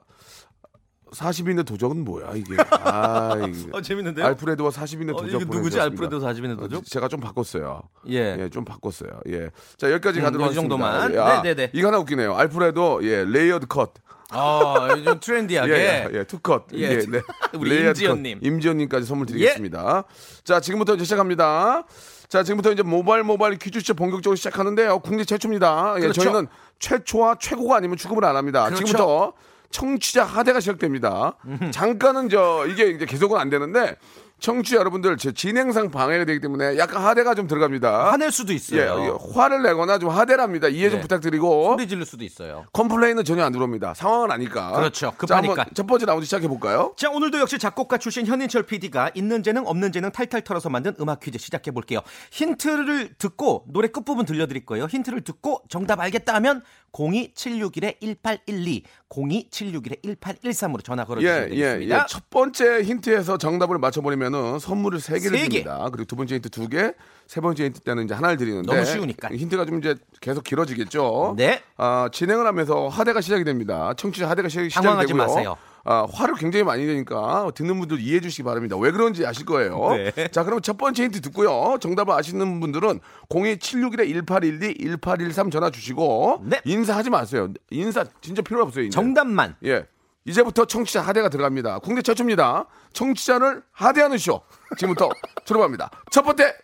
40인의 1.13 1.65
도적은 1.65 2.03
뭐야, 2.03 2.31
이게. 2.35 2.55
아, 2.69 3.35
이게. 3.47 3.69
어 3.71 3.81
재밌는데요? 3.81 4.25
알프레드와 4.25 4.69
40인의 4.71 5.15
어, 5.15 5.21
도적 5.21 5.41
이거 5.41 5.55
누구지? 5.55 5.79
알프레도 5.79 6.19
40인의 6.19 6.57
도적? 6.59 6.79
어, 6.79 6.83
제가 6.85 7.07
좀 7.07 7.19
바꿨어요. 7.19 7.81
예. 8.09 8.37
예, 8.39 8.49
좀 8.49 8.65
바꿨어요. 8.65 9.11
예. 9.29 9.49
자, 9.77 9.91
여기까지 9.91 10.19
음, 10.19 10.23
가도록 10.23 10.41
이 10.41 10.43
하겠습니다. 10.49 10.61
정도만. 10.61 11.13
예, 11.13 11.17
아, 11.19 11.41
네 11.41 11.53
네 11.53 11.67
네. 11.67 11.71
이거 11.73 11.87
하나 11.87 11.99
웃기네요. 11.99 12.35
알프레도 12.35 13.01
예, 13.03 13.23
layered 13.25 13.67
cut. 13.67 13.93
아, 14.35 14.87
요즘 14.97 15.19
트렌디하게. 15.19 15.73
예, 15.73 16.07
예, 16.11 16.23
투컷. 16.23 16.65
예. 16.73 16.79
예, 16.81 16.97
네. 17.05 17.21
우리 17.53 17.87
임지연님. 17.87 18.39
컷. 18.39 18.45
임지연님까지 18.47 19.05
선물 19.05 19.27
드리겠습니다. 19.27 20.05
자, 20.43 20.59
지금부터 20.59 20.95
이제 20.95 21.03
시작합니다. 21.03 21.83
자, 22.29 22.41
지금부터 22.41 22.71
이제 22.71 22.81
모바일 22.81 23.23
모바일 23.23 23.59
퀴즈쇼 23.59 23.93
본격적으로 23.93 24.35
시작하는데요. 24.35 24.99
국내 24.99 25.23
최초입니다. 25.23 25.93
예, 25.97 26.01
그렇죠. 26.01 26.21
저희는 26.23 26.47
최초와 26.79 27.35
최고가 27.39 27.75
아니면 27.75 27.95
취급을 27.97 28.25
안 28.25 28.35
합니다. 28.35 28.63
그렇죠. 28.65 28.77
지금부터 28.85 29.33
청취자 29.73 30.23
하대가 30.23 30.61
시작됩니다. 30.61 31.35
잠깐은 31.71 32.29
저 32.29 32.65
이게 32.69 32.91
이제 32.91 33.05
계속은 33.05 33.37
안 33.37 33.49
되는데 33.49 33.97
청취자 34.39 34.75
여러분들 34.77 35.15
제 35.17 35.31
진행상 35.31 35.89
방해가 35.89 36.25
되기 36.25 36.41
때문에 36.41 36.77
약간 36.77 37.01
하대가 37.01 37.33
좀 37.33 37.47
들어갑니다. 37.47 38.11
화낼 38.11 38.29
수도 38.29 38.51
예, 38.51 38.57
있어요. 38.57 38.99
예, 38.99 39.33
화를 39.33 39.63
내거나 39.63 39.99
좀 39.99 40.09
하대랍니다. 40.09 40.67
이해 40.67 40.89
좀 40.89 40.97
네. 40.97 41.01
부탁드리고 41.01 41.71
소리 41.71 41.87
지를 41.87 42.05
수도 42.05 42.25
있어요. 42.25 42.65
complain은 42.73 43.23
전혀 43.23 43.45
안 43.45 43.53
들어옵니다. 43.53 43.93
상황은 43.93 44.31
아니까. 44.31 44.73
그렇죠. 44.73 45.11
자, 45.11 45.17
급하니까. 45.17 45.51
한번 45.51 45.65
첫 45.73 45.87
번째 45.87 46.05
라운드 46.07 46.25
시작해 46.25 46.49
볼까요? 46.49 46.93
자, 46.97 47.09
오늘도 47.09 47.39
역시 47.39 47.57
작곡가 47.57 47.97
출신 47.97 48.25
현인철 48.25 48.63
PD가 48.63 49.11
있는 49.15 49.43
재능 49.43 49.65
없는 49.65 49.93
재능 49.93 50.11
탈탈 50.11 50.41
털어서 50.41 50.69
만든 50.69 50.93
음악 50.99 51.21
퀴즈 51.21 51.37
시작해 51.37 51.71
볼게요. 51.71 52.01
힌트를 52.31 53.13
듣고 53.17 53.63
노래 53.69 53.87
끝부분 53.87 54.25
들려드릴 54.25 54.65
거예요. 54.65 54.87
힌트를 54.87 55.21
듣고 55.21 55.61
정답 55.69 56.01
알겠다 56.01 56.33
하면 56.35 56.61
02761-1812, 56.93 58.83
02761-1813으로 59.09 60.83
전화 60.83 61.05
걸어주시면 61.05 61.37
예, 61.37 61.43
예, 61.43 61.49
되겠습니다. 61.49 61.95
예. 61.95 62.01
첫 62.07 62.29
번째 62.29 62.83
힌트에서 62.83 63.37
정답을 63.37 63.77
맞춰버리면은 63.79 64.59
선물을 64.59 64.99
세 64.99 65.19
개를 65.19 65.37
세 65.37 65.43
개. 65.45 65.49
드립니다. 65.49 65.89
그리고 65.91 66.05
두 66.05 66.15
번째 66.15 66.35
힌트 66.35 66.49
두 66.49 66.69
개, 66.69 66.93
세 67.27 67.41
번째 67.41 67.65
힌트 67.65 67.81
때는 67.81 68.05
이제 68.05 68.13
하나를 68.13 68.37
드리는데 68.37 68.71
너무 68.71 68.85
쉬우니까. 68.85 69.29
힌트가 69.29 69.65
좀 69.65 69.79
이제 69.79 69.95
계속 70.21 70.43
길어지겠죠. 70.43 71.33
네. 71.37 71.61
아, 71.77 72.09
진행을 72.11 72.45
하면서 72.45 72.87
하대가 72.87 73.21
시작이 73.21 73.43
됩니다. 73.43 73.93
청취자 73.97 74.29
하대가 74.29 74.47
시작이 74.49 74.69
시작이 74.69 74.83
당황하지 74.83 75.07
되고요. 75.13 75.23
마세요. 75.27 75.57
아, 75.85 76.07
화를 76.11 76.35
굉장히 76.35 76.63
많이 76.63 76.85
내니까 76.85 77.51
듣는 77.55 77.77
분들 77.77 77.99
이해해 77.99 78.21
주시기 78.21 78.43
바랍니다. 78.43 78.77
왜 78.77 78.91
그런지 78.91 79.25
아실 79.25 79.45
거예요. 79.45 79.89
네. 79.95 80.27
자, 80.29 80.43
그럼 80.45 80.61
첫 80.61 80.77
번째 80.77 81.03
힌트 81.03 81.19
듣고요. 81.21 81.77
정답을 81.81 82.13
아시는 82.13 82.61
분들은 82.61 83.01
02761-1812, 83.29 84.79
1813 84.79 85.51
전화 85.51 85.69
주시고 85.69 86.41
네. 86.45 86.61
인사하지 86.63 87.09
마세요. 87.09 87.49
인사 87.69 88.05
진짜 88.21 88.41
필요 88.41 88.61
없어요. 88.63 88.85
이제. 88.85 88.95
정답만. 88.95 89.55
예. 89.65 89.85
이제부터 90.25 90.63
청취자 90.63 91.01
하대가 91.01 91.27
들어갑니다. 91.27 91.79
국내 91.79 92.01
최초입니다. 92.01 92.65
청취자를 92.93 93.61
하대하는 93.73 94.17
쇼. 94.17 94.41
지금부터 94.77 95.09
들어갑니다. 95.45 95.89
첫 96.11 96.21
번째 96.21 96.55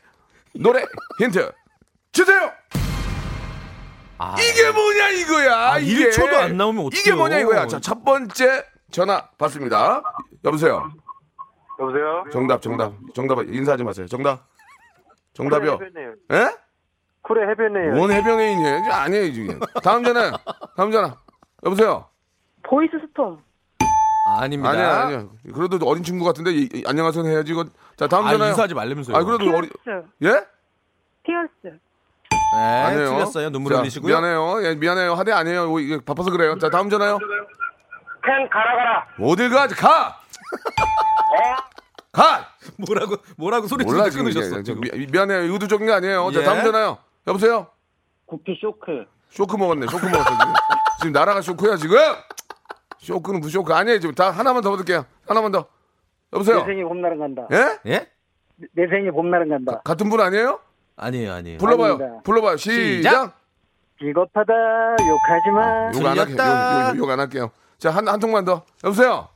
노래 0.55 0.81
힌트 1.19 1.51
주세요. 2.13 2.51
아, 4.17 4.35
이게 4.39 4.71
뭐냐 4.71 5.09
이거야. 5.09 5.71
아, 5.71 5.79
이게 5.79 6.09
1초도 6.09 6.33
안 6.35 6.55
나오면 6.57 6.85
이게 6.87 6.99
어떡해요? 7.11 7.15
뭐냐 7.17 7.39
이거야. 7.39 7.67
자, 7.67 7.79
첫 7.81 8.03
번째 8.05 8.63
전화 8.91 9.27
받습니다. 9.37 10.01
여보세요. 10.43 10.91
여보세요? 11.79 12.23
정답, 12.31 12.61
정답, 12.61 12.93
정답 13.13 13.41
인사하지 13.43 13.83
마세요. 13.83 14.07
정답, 14.07 14.45
정답이요. 15.33 15.79
예? 16.33 16.49
쿨의 17.21 17.47
해변이에요. 17.49 17.93
뭔 17.95 18.11
해변에인이에요? 18.11 18.91
아니에요 18.91 19.33
지금. 19.33 19.59
다음 19.83 20.03
전화, 20.03 20.31
다음 20.75 20.91
전화. 20.91 21.15
여보세요. 21.65 22.05
보이스 22.63 22.93
스톰. 23.07 23.41
아닙니다. 24.37 24.71
아니야, 24.71 24.99
아니야. 25.05 25.25
그래도 25.53 25.77
어린 25.87 26.03
친구 26.03 26.25
같은데 26.25 26.51
이- 26.51 26.69
이- 26.73 26.83
안녕하세요 26.85 27.25
해야지 27.25 27.51
이거. 27.51 27.65
자, 27.95 28.07
다음 28.07 28.25
아, 28.27 28.31
전화요. 28.31 28.49
인사하지 28.49 28.73
말라면서요. 28.73 29.15
아, 29.15 29.23
그래도 29.23 29.55
어리 29.55 29.69
피어스. 29.69 30.05
예? 30.23 30.29
피어스. 31.23 31.77
네, 32.55 32.83
아니에요. 32.83 33.09
틀렸어요. 33.09 33.49
눈물 33.51 33.73
자, 33.73 33.79
흘리시고요. 33.79 34.19
미안해요. 34.19 34.63
예, 34.65 34.75
미안해요. 34.75 35.13
하대 35.13 35.31
아니에요. 35.31 35.79
이게 35.79 35.99
바빠서 36.03 36.31
그래요. 36.31 36.57
자, 36.57 36.69
다음 36.69 36.89
전화요. 36.89 37.19
캔 38.23 38.49
가라 38.49 38.75
가라. 38.75 39.07
어딜 39.19 39.49
가? 39.49 39.67
가. 39.67 40.19
가. 42.11 42.47
뭐라고 42.77 43.17
뭐라고 43.37 43.67
소리 43.67 43.83
몰라 43.85 44.09
지르 44.09 44.11
지금 44.11 44.25
끊으셨어. 44.25 44.63
지금. 44.63 44.81
미, 44.81 45.07
미안해요. 45.11 45.51
의도적인 45.53 45.85
게 45.85 45.93
아니에요. 45.93 46.31
자, 46.31 46.41
예. 46.41 46.43
다음 46.43 46.63
전화요. 46.63 46.97
여보세요. 47.27 47.67
구피 48.25 48.57
쇼크. 48.59 49.05
쇼크 49.29 49.55
먹었네. 49.57 49.87
쇼크 49.87 50.05
먹었어 50.05 50.29
지금. 50.29 50.53
지금 50.99 51.11
나라가 51.13 51.41
쇼크야 51.41 51.75
지금. 51.77 51.97
쇼크는 52.99 53.39
무슨 53.39 53.51
쇼크 53.61 53.73
아니에요 53.73 53.99
지금 53.99 54.13
다 54.15 54.29
하나만 54.31 54.61
더 54.61 54.71
받을게요. 54.71 55.05
하나만 55.27 55.51
더. 55.51 55.65
여보세요. 56.33 56.59
내 56.59 56.65
생에 56.65 56.83
봄날은 56.83 57.17
간다. 57.19 57.47
예? 57.51 57.91
예? 57.91 58.07
내 58.73 58.87
생에 58.87 59.09
봄날은 59.11 59.49
간다. 59.49 59.81
같은 59.83 60.09
분 60.09 60.19
아니에요? 60.19 60.59
아니에요, 60.97 61.33
아니에요. 61.33 61.57
불러봐요. 61.59 61.93
아닙니다. 61.93 62.21
불러봐요. 62.23 62.57
시작. 62.57 62.73
시작. 63.09 63.39
비겁하다 63.99 64.53
욕하지 64.53 65.49
마. 65.51 65.91
욕안 65.95 66.19
할게요. 66.19 66.35
틀렸다. 66.35 66.97
욕안 66.97 67.19
할게요. 67.19 67.51
자, 67.79 67.89
한, 67.91 68.07
한 68.07 68.19
통만 68.19 68.43
더. 68.45 68.63
여보세요? 68.83 69.29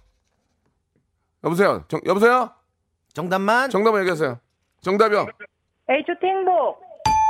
여보세요? 1.44 1.84
정, 1.88 2.00
여보세요? 2.06 2.52
정답만. 3.14 3.70
정답을 3.70 4.02
얘기하세요. 4.02 4.40
정답이요. 4.82 5.28
H.O.T 5.90 6.26
행복. 6.28 6.78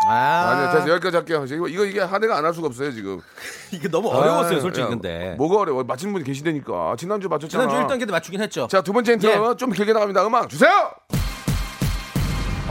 아, 0.08 0.50
아니요, 0.51 0.72
됐어. 0.74 0.89
여기까지 0.89 1.15
할게요. 1.17 1.46
이거, 1.48 1.67
이거 1.67 1.86
이게 1.86 2.01
하대가 2.01 2.38
안 2.38 2.43
할 2.46 2.53
수가 2.53 2.67
없어요, 2.67 2.91
지금. 2.91 3.22
이게 3.72 3.88
너무 3.88 4.10
어려웠어요, 4.10 4.58
아, 4.58 4.60
솔직히 4.62 4.84
야, 4.86 4.89
근데. 4.89 5.36
뭐가 5.38 5.60
어려워? 5.62 5.84
맞히는 5.84 6.13
분이 6.13 6.25
계시다니까. 6.25 6.96
지난주 6.98 7.29
맞췄잖아. 7.29 7.67
지난주 7.70 7.88
1단계도 8.05 8.12
맞추긴 8.12 8.41
했죠. 8.41 8.67
자, 8.67 8.82
두 8.82 8.91
번째 8.91 9.13
힌트 9.13 9.25
예. 9.27 9.55
좀 9.58 9.72
길게 9.72 9.93
나갑니다. 9.93 10.25
음악 10.25 10.50
주세요! 10.50 10.72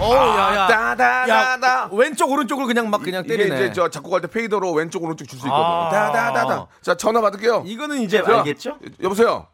오, 0.01 0.15
야, 0.15 0.69
야. 0.71 1.27
야, 1.29 1.89
왼쪽 1.93 2.31
오른쪽을 2.31 2.67
그냥 2.67 2.91
막 2.91 3.03
그냥 3.03 3.25
이게 3.25 3.37
때리네. 3.37 3.55
이제 3.57 3.73
저 3.73 3.89
작곡 3.89 4.13
할 4.13 4.21
때 4.21 4.27
페이더로 4.27 4.73
왼쪽 4.73 5.05
오른쪽 5.05 5.27
줄 5.29 5.39
수 5.39 5.47
있거든. 5.47 5.65
아. 5.65 5.89
다다다다. 5.91 6.67
자, 6.81 6.95
전화 6.97 7.21
받을게요. 7.21 7.63
이거는 7.67 7.99
이제 7.99 8.23
자, 8.23 8.39
알겠죠? 8.39 8.79
여보세요? 9.03 9.47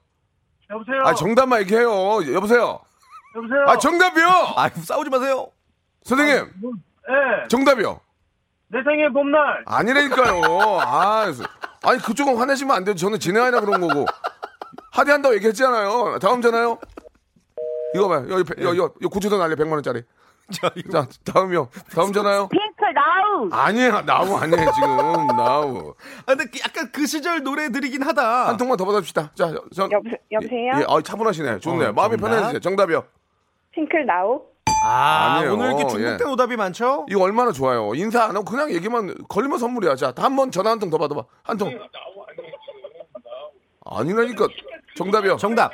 여보세요. 0.71 1.03
아, 1.05 1.15
정답만 1.15 1.61
얘기해요. 1.63 1.89
여보세요? 2.35 2.81
여보세요. 3.37 3.65
아, 3.67 3.77
정답이요! 3.79 4.27
아, 4.57 4.69
싸우지 4.71 5.11
마세요. 5.11 5.49
선생님, 6.05 6.35
예. 6.65 7.49
정답이요. 7.49 8.01
내 8.69 8.79
생에 8.83 9.09
봄날. 9.13 9.63
아니라니까요. 9.67 10.43
아, 10.81 11.27
아니 11.83 11.99
그쪽은 12.01 12.37
화내시면 12.37 12.77
안 12.77 12.85
돼요. 12.85 12.95
저는 12.95 13.19
진행하려 13.19 13.61
그런 13.61 13.81
거고 13.81 14.07
하대한다고 14.93 15.35
얘기했잖아요. 15.37 16.19
다음 16.21 16.41
전화요. 16.43 16.79
이거 17.95 18.09
봐요. 18.09 18.27
여기 18.31 18.45
배- 18.45 18.63
여기 18.63 18.79
여기 18.79 19.07
고추도 19.07 19.39
날려 19.39 19.55
100만 19.57 19.73
원짜리. 19.73 20.03
자, 20.51 20.71
이거 20.77 20.91
자 20.91 21.07
다음이요. 21.33 21.69
다음 21.95 22.13
전화요. 22.13 22.49
핑크 22.49 22.85
나우. 22.95 23.49
아니야 23.53 24.01
나우 24.03 24.35
아니에요 24.37 24.71
지금 24.75 25.27
나우. 25.37 25.95
아, 26.27 26.35
근데 26.35 26.45
약간 26.65 26.91
그 26.91 27.07
시절 27.07 27.43
노래들이긴 27.43 28.03
하다. 28.03 28.49
한 28.49 28.57
통만 28.57 28.77
더 28.79 28.85
받아줍시다. 28.87 29.33
자, 29.35 29.53
전 29.75 29.93
여보, 29.93 30.09
여보세요? 30.33 30.73
예, 30.81 30.85
아 30.89 31.01
차분하시네. 31.03 31.59
좋네. 31.61 31.87
어, 31.87 31.93
마음이 31.93 32.17
정답. 32.17 32.29
편해지세요. 32.29 32.61
정답이요. 32.61 33.05
핑클 33.73 33.97
Now. 33.99 34.43
아, 34.85 35.37
아니에요. 35.39 35.55
오늘 35.55 35.67
이렇게 35.69 35.87
중국된 35.87 36.21
예. 36.29 36.33
오답이 36.33 36.57
많죠? 36.57 37.05
이거 37.11 37.23
얼마나 37.25 37.53
좋아요. 37.53 37.93
인사 37.95 38.25
안 38.25 38.31
하고 38.37 38.45
그냥 38.45 38.71
얘기만 38.71 39.15
걸리면 39.29 39.59
선물이야. 39.59 39.97
자, 39.97 40.13
한 40.17 40.35
번 40.37 40.51
전화 40.51 40.71
한 40.71 40.79
통 40.79 40.89
더 40.89 40.97
받아봐. 40.99 41.25
한 41.43 41.57
통. 41.59 41.79
아니라니까. 43.85 44.47
정답이요. 44.97 45.37
정답. 45.37 45.73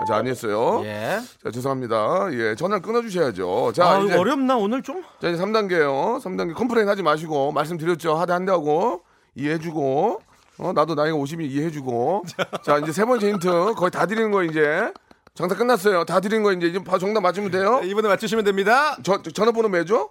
아, 0.00 0.04
자, 0.06 0.16
아니었어요. 0.16 0.82
예. 0.84 1.20
자, 1.42 1.50
죄송합니다. 1.50 2.28
예, 2.32 2.54
전화를 2.54 2.80
끊어주셔야죠. 2.82 3.72
자, 3.74 3.90
아, 3.90 3.98
이제, 3.98 4.16
어렵나 4.16 4.56
오늘 4.56 4.82
좀? 4.82 5.02
자, 5.20 5.28
이제 5.28 5.40
3단계요. 5.42 6.20
3단계 6.22 6.54
complain 6.54 6.88
하지 6.88 7.02
마시고, 7.02 7.52
말씀드렸죠. 7.52 8.14
하대 8.14 8.32
한다고. 8.32 9.02
이해해주고, 9.34 10.20
어, 10.58 10.72
나도 10.72 10.94
나이가 10.94 11.16
50이 11.16 11.42
이해해주고. 11.50 12.24
자, 12.64 12.78
이제 12.78 12.92
세 12.92 13.04
번째 13.04 13.28
힌트. 13.30 13.74
거의 13.76 13.90
다 13.90 14.06
드리는 14.06 14.30
거 14.30 14.42
이제. 14.42 14.92
장사 15.34 15.54
끝났어요. 15.54 16.04
다 16.04 16.20
드리는 16.20 16.42
거 16.42 16.52
이제, 16.52 16.72
정답 16.98 17.20
맞추면 17.20 17.50
돼요. 17.50 17.80
이번에 17.84 18.08
맞추시면 18.08 18.44
됩니다. 18.44 18.96
저, 19.02 19.22
저 19.22 19.30
전화번호 19.30 19.68
매죠? 19.68 20.10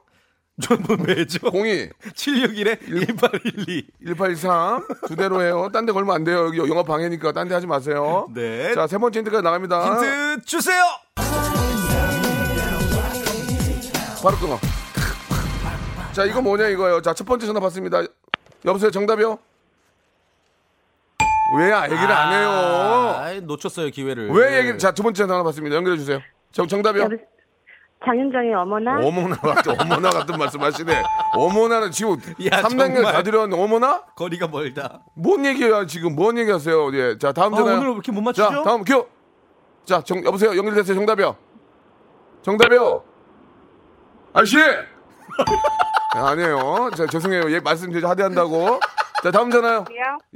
전부 0.62 0.98
매죠. 0.98 1.40
02 1.48 1.90
761에 2.14 2.80
1812. 2.88 3.88
1813. 4.06 4.86
두 5.08 5.16
대로 5.16 5.42
해요. 5.42 5.70
딴 5.72 5.86
데 5.86 5.92
걸면 5.94 6.14
안 6.16 6.24
돼요. 6.24 6.46
여기 6.48 6.58
영업 6.60 6.86
방해니까 6.88 7.32
딴 7.32 7.48
데 7.48 7.56
하지 7.56 7.66
마세요. 7.68 8.28
네. 8.34 8.74
자, 8.74 8.88
세 8.88 8.98
번째 8.98 9.20
힌트가 9.20 9.42
나갑니다. 9.42 9.86
힌트 9.86 10.46
주세요. 10.46 10.84
바로 14.22 14.38
끊어. 14.38 14.60
자, 16.12 16.26
이거 16.26 16.42
뭐냐 16.42 16.68
이거요. 16.68 17.02
자, 17.02 17.14
첫 17.14 17.26
번째 17.26 17.46
전화 17.46 17.60
받습니다. 17.62 18.02
여보세요, 18.66 18.92
정답이요? 18.92 19.40
왜 21.58 21.66
얘기를 21.66 22.12
안 22.12 22.34
해요? 22.34 22.50
아, 22.50 23.32
놓쳤어요 23.42 23.90
기회를. 23.90 24.30
왜 24.32 24.60
얘기를? 24.60 24.78
자, 24.78 24.92
두 24.92 25.02
번째 25.04 25.26
전화 25.26 25.42
받습니다. 25.44 25.76
연결해 25.76 25.98
주세요. 25.98 26.20
정, 26.52 26.68
정답이요? 26.68 27.04
여보, 27.04 27.16
장윤정의 28.06 28.54
어머나. 28.54 29.00
어머나 29.04 29.36
같은 29.36 29.80
어머나 29.80 30.10
같은 30.10 30.38
말씀하시네. 30.38 31.04
어머나는 31.36 31.92
지금 31.92 32.14
야, 32.46 32.62
3단계 32.62 32.96
정말. 32.96 33.14
다 33.14 33.24
드렸는데 33.24 33.62
어머나? 33.62 34.04
거리가 34.16 34.48
멀다. 34.48 35.02
뭔 35.16 35.46
얘기예요 35.46 35.86
지금? 35.86 36.16
뭔 36.16 36.38
얘기하세요? 36.38 36.94
예, 36.94 37.18
자 37.18 37.34
다음 37.34 37.54
아, 37.54 37.58
전화. 37.58 37.74
오늘 37.74 37.88
왜 37.88 37.94
이렇게 37.94 38.12
못 38.12 38.22
맞추죠? 38.22 38.50
자, 38.50 38.64
다음 38.64 38.84
큐. 38.86 39.06
자, 39.86 40.02
정, 40.02 40.24
여보세요. 40.24 40.56
연결됐어요. 40.56 40.96
정답이요. 40.96 41.36
정답이요. 42.42 43.04
아저씨. 44.34 44.58
아, 46.16 46.28
아니에요. 46.30 46.92
자, 46.96 47.06
죄송해요. 47.08 47.52
예, 47.52 47.60
말씀드리죠. 47.60 48.08
하대한다고. 48.08 48.80
자, 49.24 49.32
다음 49.32 49.52
전화요. 49.52 49.84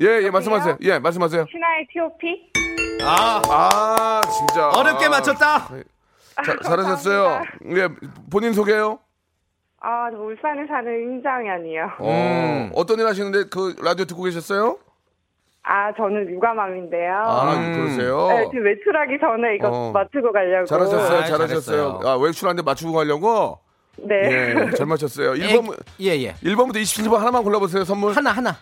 예, 0.01 0.23
예, 0.23 0.29
말씀하세요. 0.29 0.77
예, 0.81 0.99
말씀하세요. 0.99 1.45
신화의 1.49 1.87
T.O.P. 1.93 2.51
아, 3.05 3.41
아, 3.49 4.21
진짜. 4.29 4.69
어렵게 4.69 5.05
아, 5.05 5.09
맞췄다. 5.09 5.69
자, 6.35 6.55
잘하셨어요. 6.63 7.41
예, 7.77 7.87
본인 8.31 8.53
소개요. 8.53 8.99
아, 9.79 10.09
저 10.11 10.17
울산에 10.17 10.65
사는 10.67 10.91
임장현이요. 10.91 11.91
어, 11.99 12.09
음. 12.09 12.71
어떤 12.73 12.99
일 12.99 13.05
하시는데 13.07 13.49
그 13.49 13.75
라디오 13.83 14.05
듣고 14.05 14.23
계셨어요? 14.23 14.77
아, 15.63 15.93
저는 15.95 16.29
육아맘인데요. 16.29 17.13
아, 17.25 17.53
음. 17.55 17.73
그러세요. 17.73 18.27
네, 18.29 18.45
지금 18.51 18.65
외출하기 18.65 19.17
전에 19.19 19.55
이거 19.55 19.69
어. 19.69 19.91
맞추고 19.91 20.31
가려고. 20.31 20.65
잘하셨어요. 20.65 21.17
아, 21.19 21.23
잘하셨어요. 21.25 21.47
잘했어요. 21.47 21.99
아, 22.09 22.15
외출하는데 22.17 22.63
맞추고 22.63 22.93
가려고? 22.93 23.59
네. 23.97 24.15
예, 24.23 24.71
잘 24.75 24.87
맞췄어요. 24.87 25.33
1번, 25.33 25.77
예, 26.01 26.07
예. 26.21 26.33
1번부터 26.43 26.77
27번 26.77 27.17
하나만 27.17 27.43
골라보세요. 27.43 27.83
선물. 27.83 28.13
하나 28.13 28.31
하나. 28.31 28.55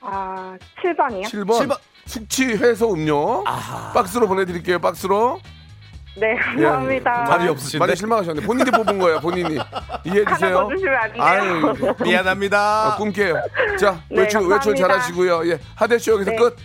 아, 0.00 0.56
7번이요? 0.82 1.24
7번. 1.24 1.52
칠 1.58 1.66
번. 1.68 1.76
숙취 2.06 2.44
해소 2.56 2.92
음료. 2.94 3.44
박스로 3.44 4.26
보내드릴게요. 4.26 4.78
박스로. 4.80 5.38
네, 6.16 6.34
감사합니다. 6.34 7.22
말이 7.28 7.48
없으신데. 7.48 7.78
많이 7.78 7.96
실망하셨네. 7.96 8.42
본인이 8.42 8.70
뽑은 8.70 8.98
거예요. 8.98 9.20
본인이. 9.20 9.58
이해해 10.04 10.24
주세요. 10.28 10.54
더 10.54 10.68
주시면 10.68 10.94
안 10.94 11.12
돼요? 11.12 11.22
아유, 11.22 11.94
미안합니다. 12.02 12.58
아, 12.92 12.96
꿈깨요. 12.96 13.34
자, 13.78 14.02
네, 14.10 14.22
외출, 14.22 14.40
외출 14.40 14.74
감사합니다. 14.74 14.88
잘하시고요. 14.88 15.50
예, 15.50 15.58
하대 15.76 15.98
쇼 15.98 16.12
여기서 16.14 16.30
네. 16.32 16.36
끝. 16.36 16.56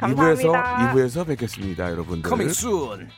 2부에서 0.00 0.52
감사합니다. 0.52 0.92
2부에서 0.94 1.26
뵙겠습니다, 1.26 1.90
여러분들. 1.90 2.28
coming 2.28 2.48
soon. 2.48 3.08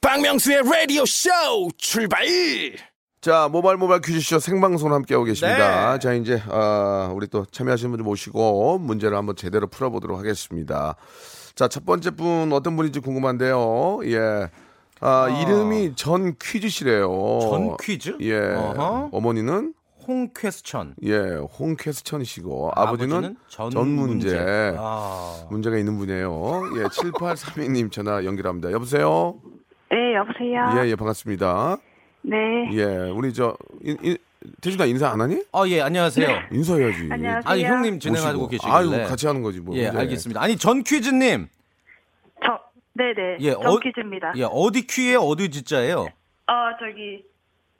박명수의 0.00 0.62
라디오 0.62 1.04
쇼 1.04 1.30
출발 1.78 2.24
자, 3.20 3.48
모바일 3.50 3.76
모바일 3.76 4.02
퀴즈쇼 4.02 4.38
생방송 4.38 4.92
함께하고 4.92 5.24
계십니다. 5.24 5.94
네. 5.94 5.98
자, 5.98 6.12
이제 6.12 6.40
아, 6.48 7.10
우리 7.12 7.26
또 7.26 7.44
참여하시는 7.44 7.90
분들 7.90 8.04
모시고 8.04 8.78
문제를 8.78 9.16
한번 9.16 9.34
제대로 9.34 9.66
풀어보도록 9.66 10.16
하겠습니다. 10.16 10.94
자, 11.56 11.68
첫 11.68 11.86
번째 11.86 12.10
분 12.10 12.52
어떤 12.52 12.76
분인지 12.76 13.00
궁금한데요. 13.00 14.00
예. 14.04 14.50
아, 15.00 15.28
이름이 15.42 15.94
전 15.96 16.36
퀴즈시래요. 16.38 17.08
전 17.40 17.76
퀴즈? 17.80 18.18
예. 18.20 18.38
어허. 18.38 19.08
어머니는 19.10 19.72
홍 20.06 20.28
퀘스천. 20.36 20.96
예, 21.02 21.16
홍캐스천이시고 21.58 22.72
아버지는, 22.74 23.36
전, 23.48 23.88
문제. 23.88 24.74
아. 24.78 25.46
문제가 25.50 25.78
있는 25.78 25.96
분이에요. 25.96 26.28
예, 26.76 26.84
7832님 26.84 27.90
전화 27.90 28.22
연결합니다. 28.24 28.70
여보세요? 28.70 29.40
네, 29.90 30.14
여보세요? 30.14 30.84
예, 30.84 30.90
예, 30.90 30.94
반갑습니다. 30.94 31.78
네. 32.28 32.68
예, 32.72 32.84
우리 33.10 33.32
저, 33.32 33.56
인, 33.82 33.96
인, 34.02 34.16
태준아 34.60 34.84
인사 34.86 35.08
안 35.10 35.20
하니? 35.20 35.42
아, 35.52 35.62
예, 35.68 35.80
안녕하세요. 35.80 36.26
인사해야지. 36.50 37.08
안녕하세요. 37.10 37.42
아니, 37.44 37.64
형님 37.64 38.00
진행하고. 38.00 38.48
계시길래. 38.48 38.74
아유, 38.74 38.90
같이 39.08 39.26
하는 39.28 39.42
거지 39.42 39.60
뭐. 39.60 39.76
예, 39.76 39.82
이제. 39.82 39.88
알겠습니다. 39.96 40.42
아니, 40.42 40.56
전 40.56 40.82
퀴즈님. 40.82 41.48
저, 42.44 42.58
네네. 42.94 43.36
예, 43.40 43.52
전 43.52 43.66
어- 43.66 43.78
퀴즈입니다. 43.78 44.32
예, 44.36 44.42
어디 44.42 44.86
퀴에 44.88 45.14
어디 45.14 45.50
지자예요? 45.50 46.00
어, 46.00 46.52
저기, 46.80 47.24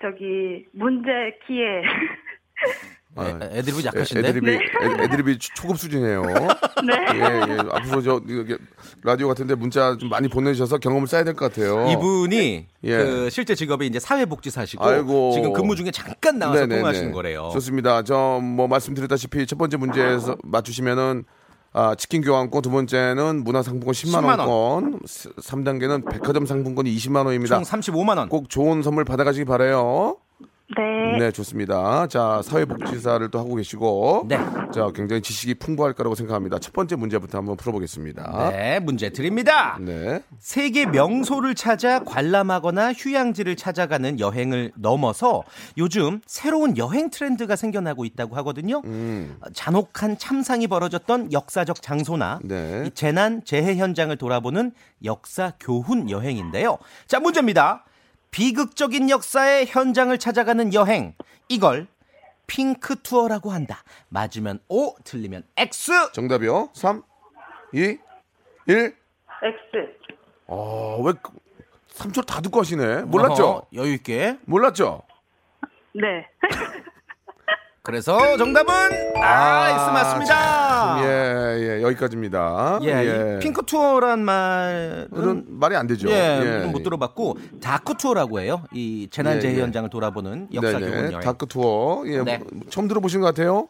저기, 0.01 0.65
문제 0.73 1.11
키에. 1.47 1.83
아, 3.17 3.27
애- 3.43 3.59
애드립이 3.59 3.85
약하신데? 3.87 4.27
애, 4.27 4.31
애드립이, 4.31 4.53
애, 4.53 5.03
애드립이 5.05 5.39
초급 5.39 5.79
수준이에요. 5.79 6.23
네. 6.87 6.95
예, 7.15 7.21
예. 7.21 7.59
앞으로 7.73 8.03
저, 8.03 8.21
이게 8.29 8.57
라디오 9.03 9.29
같은데 9.29 9.55
문자 9.55 9.97
좀 9.99 10.09
많이 10.11 10.29
보내주셔서 10.29 10.79
경험을 10.79 11.07
쌓아야 11.09 11.25
될 11.25 11.35
것 11.35 11.53
같아요. 11.53 11.89
이분이 11.91 12.67
예. 12.85 12.97
그 12.99 13.31
실제 13.31 13.55
직업이 13.55 13.87
이제 13.87 13.99
사회복지사시고 13.99 14.85
아이고. 14.85 15.33
지금 15.35 15.53
근무 15.53 15.75
중에 15.77 15.91
잠깐 15.91 16.39
나와서 16.39 16.61
네네네. 16.61 16.81
통화하시는 16.81 17.13
거래요. 17.13 17.51
좋습니다. 17.53 18.03
저 18.03 18.41
뭐 18.43 18.69
말씀드렸다시피 18.69 19.47
첫 19.47 19.57
번째 19.59 19.77
문제에서 19.79 20.37
맞추시면은 20.45 21.25
아, 21.73 21.95
치킨 21.95 22.23
교환권, 22.23 22.63
두 22.63 22.71
번째는 22.71 23.45
문화상품권 23.45 23.93
10만 23.93 24.21
10만 24.23 24.39
원권, 24.49 25.01
3단계는 25.03 26.11
백화점 26.11 26.47
상품권이 26.47 26.95
20만 26.97 27.27
원입니다. 27.27 27.55
총 27.57 27.65
35만 27.65 28.17
원. 28.17 28.29
꼭 28.31 28.49
좋은 28.49 28.83
선물 28.83 29.05
받아가시기 29.05 29.45
바래요. 29.45 30.17
네. 30.77 31.19
네, 31.19 31.31
좋습니다. 31.31 32.09
자, 32.09 32.41
사회복지사를 32.43 33.31
또 33.31 33.39
하고 33.39 33.55
계시고. 33.55 34.25
네. 34.29 34.37
자, 34.75 34.91
굉장히 34.95 35.23
지식이 35.23 35.55
풍부할 35.55 35.93
거라고 35.93 36.17
생각합니다. 36.17 36.59
첫 36.59 36.73
번째 36.73 36.97
문제부터 36.97 37.39
한번 37.39 37.57
풀어보겠습니다. 37.57 38.51
네, 38.51 38.81
문제 38.81 39.11
드립니다. 39.11 39.79
네. 39.81 40.23
세계 40.41 40.85
명소를 40.87 41.55
찾아 41.55 42.01
관람하거나 42.01 42.95
휴양지를 42.95 43.55
찾아가는 43.55 44.19
여행을 44.19 44.73
넘어서 44.75 45.45
요즘 45.79 46.21
새로운 46.27 46.77
여행 46.77 47.11
트렌드가 47.11 47.55
생겨나고 47.55 48.05
있다고 48.05 48.35
하거든요. 48.37 48.83
음. 48.87 49.37
어, 49.41 49.47
잔혹한 49.53 50.19
참상이 50.19 50.67
벌어졌던 50.67 51.33
역사적 51.33 51.81
장소나 51.81 52.41
네. 52.43 52.85
이 52.87 52.91
재난 52.91 53.45
재해 53.45 53.77
현장을 53.77 54.15
돌아보는 54.17 54.73
역사 55.05 55.53
교훈 55.61 56.11
여행인데요. 56.11 56.79
자, 57.07 57.21
문제입니다. 57.21 57.85
비극적인 58.37 59.09
역사의 59.09 59.65
현장을 59.67 60.17
찾아가는 60.19 60.75
여행. 60.75 61.15
이걸 61.49 61.87
핑크 62.47 62.97
투어라고 63.01 63.51
한다. 63.51 63.83
맞으면 64.11 64.61
O, 64.69 64.95
틀리면 65.05 65.43
X. 65.57 66.13
정답이요. 66.13 66.69
3, 66.75 67.03
2, 67.73 67.79
1. 67.79 67.99
X. 68.69 68.97
어, 70.49 71.01
왜 71.03 71.15
3초 71.95 72.27
다 72.27 72.43
듣고 72.43 72.61
하시네. 72.61 73.05
몰랐죠? 73.05 73.43
어허, 73.47 73.67
여유 73.73 73.95
있게. 73.95 74.37
몰랐죠? 74.45 75.01
네. 75.95 76.29
그래서 77.87 78.37
정답은 78.37 78.75
아, 79.23 79.71
X 79.71 79.91
맞습니다. 79.93 80.99
예, 81.05 81.79
예, 81.79 81.83
여기까지입니다. 81.83 82.81
예, 82.83 83.37
이 83.37 83.39
핑크 83.39 83.63
투어란 83.65 84.25
말은 84.25 85.45
말이 85.47 85.77
안 85.77 85.87
되죠. 85.87 86.11
예, 86.11 86.69
못 86.73 86.83
들어봤고 86.83 87.39
dark 87.63 87.95
tour라고 87.97 88.41
해요. 88.41 88.65
이 88.73 89.07
재난 89.13 89.39
재해 89.39 89.55
예, 89.55 89.59
예. 89.59 89.63
현장을 89.63 89.89
돌아보는 89.89 90.49
역사 90.53 90.81
네네. 90.81 90.91
교훈 90.91 91.13
여행. 91.13 91.21
dark 91.21 91.47
tour. 91.47 92.03
예, 92.07 92.25
네. 92.25 92.39
뭐, 92.39 92.49
처음 92.71 92.89
들어보신 92.89 93.21
것 93.21 93.29
같아요? 93.29 93.69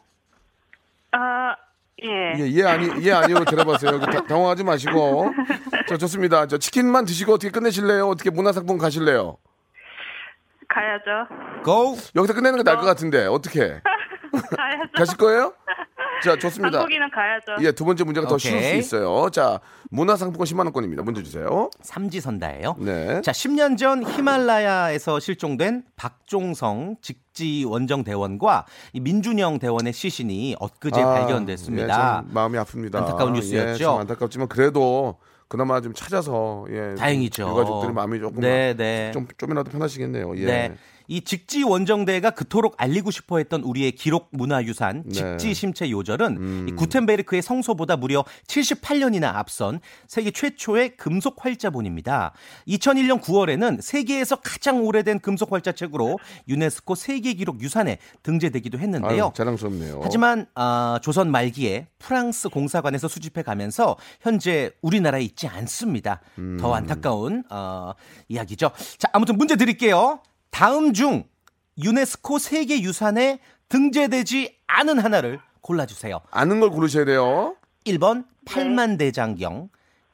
아, 1.13 1.55
예. 2.03 2.39
예, 2.39 2.51
예 2.53 2.63
아니, 2.65 2.89
예 3.07 3.13
아니요 3.13 3.45
들어봤어요. 3.45 4.01
다- 4.01 4.27
당황하지 4.27 4.65
마시고. 4.65 5.31
자, 5.91 5.99
좋습니다. 5.99 6.47
저 6.47 6.57
치킨만 6.57 7.05
드시고 7.05 7.35
어떻게 7.35 7.51
끝내실래요? 7.51 8.09
어떻게 8.09 8.31
문화상품 8.31 8.79
가실래요? 8.79 9.37
가야죠. 10.69 11.63
고. 11.65 11.97
여기서 12.17 12.33
끝내는 12.33 12.57
게 12.59 12.63
나을 12.63 12.79
것 12.79 12.87
같은데 12.87 13.27
어떻게? 13.27 13.81
가야죠. 14.31 14.93
가실 14.95 15.17
거예요? 15.17 15.53
자, 16.25 16.37
좋습니다. 16.37 16.79
한국인은 16.79 17.11
가야죠. 17.11 17.57
예, 17.61 17.73
두 17.73 17.85
번째 17.85 18.05
문제가 18.05 18.27
더 18.27 18.39
쉬울 18.39 18.61
수 18.61 18.67
오케이. 18.69 18.79
있어요. 18.79 19.29
자, 19.31 19.61
문화상품권 19.91 20.47
10만 20.47 20.61
원권입니다. 20.61 21.03
문제 21.03 21.23
주세요. 21.23 21.71
삼지선다예요. 21.83 22.77
네. 22.79 23.21
자, 23.21 23.33
10년 23.33 23.77
전 23.77 24.03
히말라야에서 24.03 25.21
실종된 25.21 25.85
박종성 25.97 26.97
직지 27.03 27.65
원정 27.67 28.05
대원과 28.05 28.65
이 28.95 29.01
민준영 29.01 29.59
대원의 29.59 29.93
시신이 29.93 30.57
엊그제 30.59 31.03
아, 31.03 31.07
발견됐습니다. 31.07 31.85
예, 31.85 31.89
참 31.89 32.29
마음이 32.33 32.59
아픕니다. 32.59 32.97
안타까운 32.97 33.35
뉴스였죠. 33.35 33.71
예, 33.73 33.77
참 33.79 33.99
안타깝지만 33.99 34.49
그래도 34.49 35.19
그나마 35.49 35.81
좀 35.81 35.93
찾아서 35.95 36.67
예, 36.71 36.95
다행이죠. 36.97 37.49
유가족들이 37.49 37.93
마음이 37.93 38.19
조금 38.19 38.41
네, 38.41 38.75
네. 38.75 39.11
좀 39.13 39.29
좀이라도 39.37 39.71
편하시겠네요. 39.71 40.37
예. 40.39 40.45
네. 40.45 40.75
이 41.09 41.23
직지 41.23 41.63
원정대가 41.63 42.31
그토록 42.31 42.75
알리고 42.79 43.11
싶어 43.11 43.39
했던 43.39 43.63
우리의 43.63 43.93
기록 43.93 44.29
문화유산 44.33 45.05
네. 45.07 45.13
직지 45.13 45.55
심체 45.55 45.91
요절은 45.91 46.37
음. 46.37 46.67
이 46.69 46.73
구텐베르크의 46.73 47.43
성소보다 47.43 47.97
무려 47.97 48.25
78년이나 48.47 49.35
앞선 49.35 49.81
세계 50.07 50.31
최초의 50.31 50.97
금속 50.97 51.45
활자본입니다. 51.45 52.33
2001년 52.69 53.21
9월에는 53.21 53.81
세계에서 53.81 54.37
가장 54.37 54.85
오래된 54.85 55.21
금속 55.21 55.53
활자책으로 55.53 56.19
유네스코 56.49 56.95
세계 56.95 57.35
기록 57.35 57.63
유산에 57.63 57.99
등재되기도 58.23 58.79
했는데요. 58.79 59.25
아유, 59.27 59.33
자랑스럽네요. 59.35 60.01
하지만 60.03 60.47
아, 60.55 60.99
조선 61.03 61.31
말기에 61.31 61.89
프랑스 61.99 62.49
공사관에서 62.49 63.09
수집해 63.09 63.43
가면서 63.43 63.97
현재 64.21 64.71
우리나라에 64.83 65.23
있지 65.23 65.47
않습니다. 65.47 66.21
음. 66.39 66.57
더 66.61 66.75
안타까운 66.75 67.45
어, 67.51 67.93
이야기죠. 68.29 68.71
자, 68.99 69.09
아무튼 69.13 69.37
문제 69.37 69.57
드릴게요. 69.57 70.21
다음 70.51 70.93
중 70.93 71.25
유네스코 71.83 72.39
세계 72.39 72.81
유산에 72.81 73.41
등재되지 73.69 74.59
않은 74.67 74.99
하나를 74.99 75.41
골라주세요. 75.61 76.21
아는 76.31 76.61
걸 76.61 76.71
고르셔야 76.71 77.05
돼요. 77.05 77.57
1번 77.85 78.25
팔만 78.45 78.97
대장경, 78.97 79.69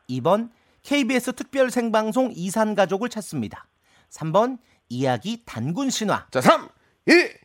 2번 0.08 0.50
KBS 0.82 1.34
특별 1.34 1.70
생방송 1.70 2.32
이산 2.34 2.74
가족을 2.74 3.08
찾습니다. 3.08 3.66
3번 4.10 4.58
이야기 4.88 5.42
단군 5.44 5.90
신화. 5.90 6.26
자, 6.30 6.40
3, 6.40 6.68
2, 7.06 7.12
1. 7.12 7.38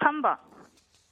3번. 0.00 0.36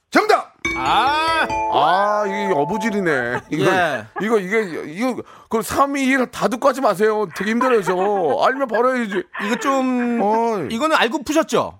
정답. 0.09 0.50
아, 0.75 1.47
아, 1.73 2.23
이게 2.25 2.53
어부질이네. 2.53 3.41
이거 3.51 3.65
예. 3.65 4.05
이거 4.21 4.39
이게 4.39 4.83
이거 4.91 5.21
그 5.49 5.61
3, 5.61 5.95
2, 5.97 6.05
1다 6.17 6.49
듣고 6.49 6.67
하지 6.67 6.81
마세요. 6.81 7.27
되게 7.35 7.51
힘들어요, 7.51 7.81
저거. 7.81 8.43
알면 8.45 8.67
해야지. 8.97 9.23
이거 9.45 9.55
좀 9.57 10.19
어, 10.21 10.57
이거는 10.69 10.95
알고 10.95 11.23
푸셨죠? 11.23 11.79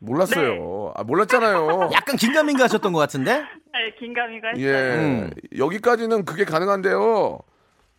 몰랐어요. 0.00 0.92
아, 0.96 1.02
몰랐잖아요. 1.02 1.90
약간 1.92 2.16
긴가민가 2.16 2.64
하셨던 2.64 2.92
것 2.92 2.98
같은데? 3.00 3.40
네, 3.40 3.94
긴가미가 3.98 4.48
예. 4.58 4.66
했어요. 4.68 5.00
음. 5.00 5.30
여기까지는 5.56 6.24
그게 6.24 6.44
가능한데요. 6.44 7.38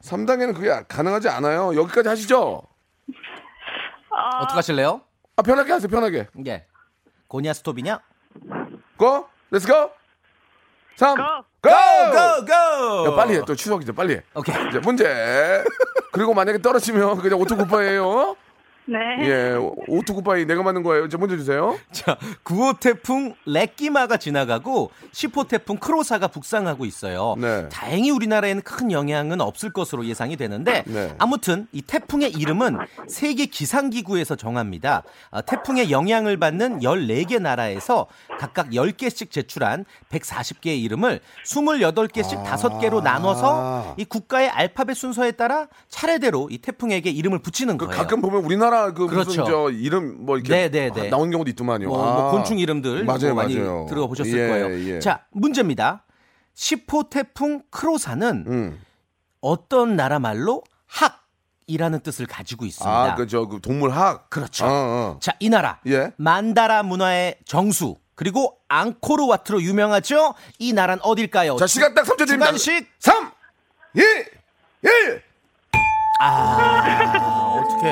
3단계는 0.02 0.56
그게 0.56 0.70
가능하지 0.88 1.28
않아요. 1.30 1.76
여기까지 1.76 2.08
하시죠. 2.08 2.64
아, 4.12 4.40
어떻게 4.40 4.56
하실래요? 4.56 5.02
아, 5.36 5.42
편하게 5.42 5.74
하세요, 5.74 5.90
편하게. 5.90 6.28
예. 6.48 6.66
고냐 7.28 7.54
스톱이냐? 7.54 8.00
고! 8.98 9.28
Let's 9.52 9.68
go! 9.68 9.92
3, 10.98 11.16
고! 11.16 11.24
고! 11.62 11.70
고! 11.70 12.46
고! 12.46 13.12
야, 13.12 13.16
빨리 13.16 13.36
해. 13.36 13.42
또 13.46 13.56
추석이죠, 13.56 13.94
빨리 13.94 14.16
해. 14.16 14.24
오케이. 14.36 14.56
이제 14.70 14.80
문제. 14.80 15.64
그리고 16.12 16.34
만약에 16.34 16.62
떨어지면 16.62 17.18
그냥 17.22 17.40
오토쿠파예요. 17.40 18.36
네. 18.86 18.98
예, 19.22 19.56
오토쿠파이 19.88 20.46
내가 20.46 20.64
맞는 20.64 20.82
거예요. 20.84 21.06
이제 21.06 21.16
문제 21.16 21.38
주세요. 21.38 21.78
자, 21.92 22.18
9호 22.44 22.80
태풍 22.80 23.36
레끼마가 23.46 24.18
지나가고 24.18 24.90
10호 25.12 25.48
태풍 25.48 25.78
크로사가 25.78 26.28
북상하고 26.30 26.86
있어요. 26.86 27.36
네. 27.38 27.70
다행히 27.70 28.10
우리나라에는 28.10 28.64
큰 28.64 28.92
영향은 28.92 29.42
없을 29.42 29.72
것으로 29.72 30.06
예상이 30.06 30.38
되는데 30.38 30.84
네. 30.88 31.14
아무튼 31.20 31.68
이 31.72 31.82
태풍의 31.82 32.32
이름은 32.32 32.80
세계 33.08 33.46
기상기구에서 33.46 34.36
정합니다. 34.36 35.04
아, 35.30 35.42
태풍의 35.42 35.92
영향을 35.92 36.38
받는 36.38 36.80
14개 36.80 37.40
나라에서 37.40 38.08
각각 38.40 38.70
10개씩 38.70 39.30
제출한 39.30 39.86
140개의 40.10 40.82
이름을 40.84 41.20
28개씩 41.46 42.40
아. 42.40 42.56
5개로 42.56 43.04
나눠서 43.04 43.96
이 43.98 44.06
국가의 44.06 44.50
알파벳 44.50 44.96
순서에 44.96 45.32
따라 45.32 45.68
차례대로 45.90 46.50
이 46.52 46.58
태풍에게 46.58 47.10
이름을 47.10 47.40
붙이는 47.40 47.78
그 47.78 47.86
거예요. 47.86 48.02
가끔 48.02 48.22
보면 48.22 48.44
우리나라 48.44 48.79
그 48.94 49.08
그렇죠. 49.08 49.30
무슨 49.30 49.46
저 49.46 49.70
이름 49.70 50.26
뭐 50.26 50.38
이렇게 50.38 50.54
네, 50.54 50.70
네, 50.70 50.92
네. 50.92 51.10
나온 51.10 51.30
경우도 51.32 51.50
있더만요. 51.52 51.88
뭐, 51.88 51.98
뭐 51.98 52.28
아. 52.28 52.32
곤충 52.32 52.60
이름들 52.60 53.04
맞아요, 53.06 53.34
뭐 53.34 53.44
많이 53.44 53.56
맞아요. 53.56 53.86
들어보셨을 53.90 54.38
예, 54.38 54.48
거예요. 54.48 54.96
예. 54.96 55.00
자, 55.00 55.26
문제입니다. 55.32 56.04
10호 56.56 57.10
태풍 57.10 57.62
크로사는 57.70 58.46
음. 58.48 58.82
어떤 59.42 59.96
나라 59.96 60.20
말로 60.20 60.64
학이라는 60.88 62.02
뜻을 62.02 62.26
가지고 62.26 62.66
있습니다. 62.66 63.14
아, 63.14 63.16
그저 63.16 63.46
그 63.46 63.60
동물학. 63.62 64.30
그렇죠. 64.30 64.66
어, 64.66 64.70
어. 64.70 65.20
자, 65.22 65.34
이 65.40 65.50
나라 65.50 65.80
예. 65.88 66.12
만다라 66.18 66.84
문화의 66.84 67.38
정수 67.46 67.96
그리고 68.16 68.58
앙코르와트로 68.68 69.62
유명하죠. 69.62 70.34
이 70.58 70.74
나라는 70.74 71.02
어딜까요? 71.04 71.56
자, 71.56 71.68
시간 71.68 71.94
딱 71.94 72.04
3초 72.06 72.18
드립니다. 72.28 72.48
주간식 72.48 72.88
3 73.00 73.32
2 73.96 74.02
1 74.84 75.24
아, 76.22 77.39
어떡해. 77.60 77.90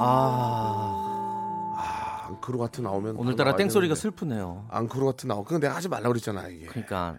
아, 0.00 1.00
앙코르와트 2.28 2.84
나오면 2.84 3.16
오늘따라 3.16 3.56
땡소리가 3.56 3.94
되는데. 3.94 4.00
슬프네요. 4.00 4.66
앙코르와트 4.70 5.28
나오. 5.28 5.44
근데 5.44 5.66
내가 5.66 5.76
하지 5.76 5.88
말라 5.88 6.08
그랬잖아, 6.08 6.48
이게. 6.48 6.66
그러니까 6.66 7.16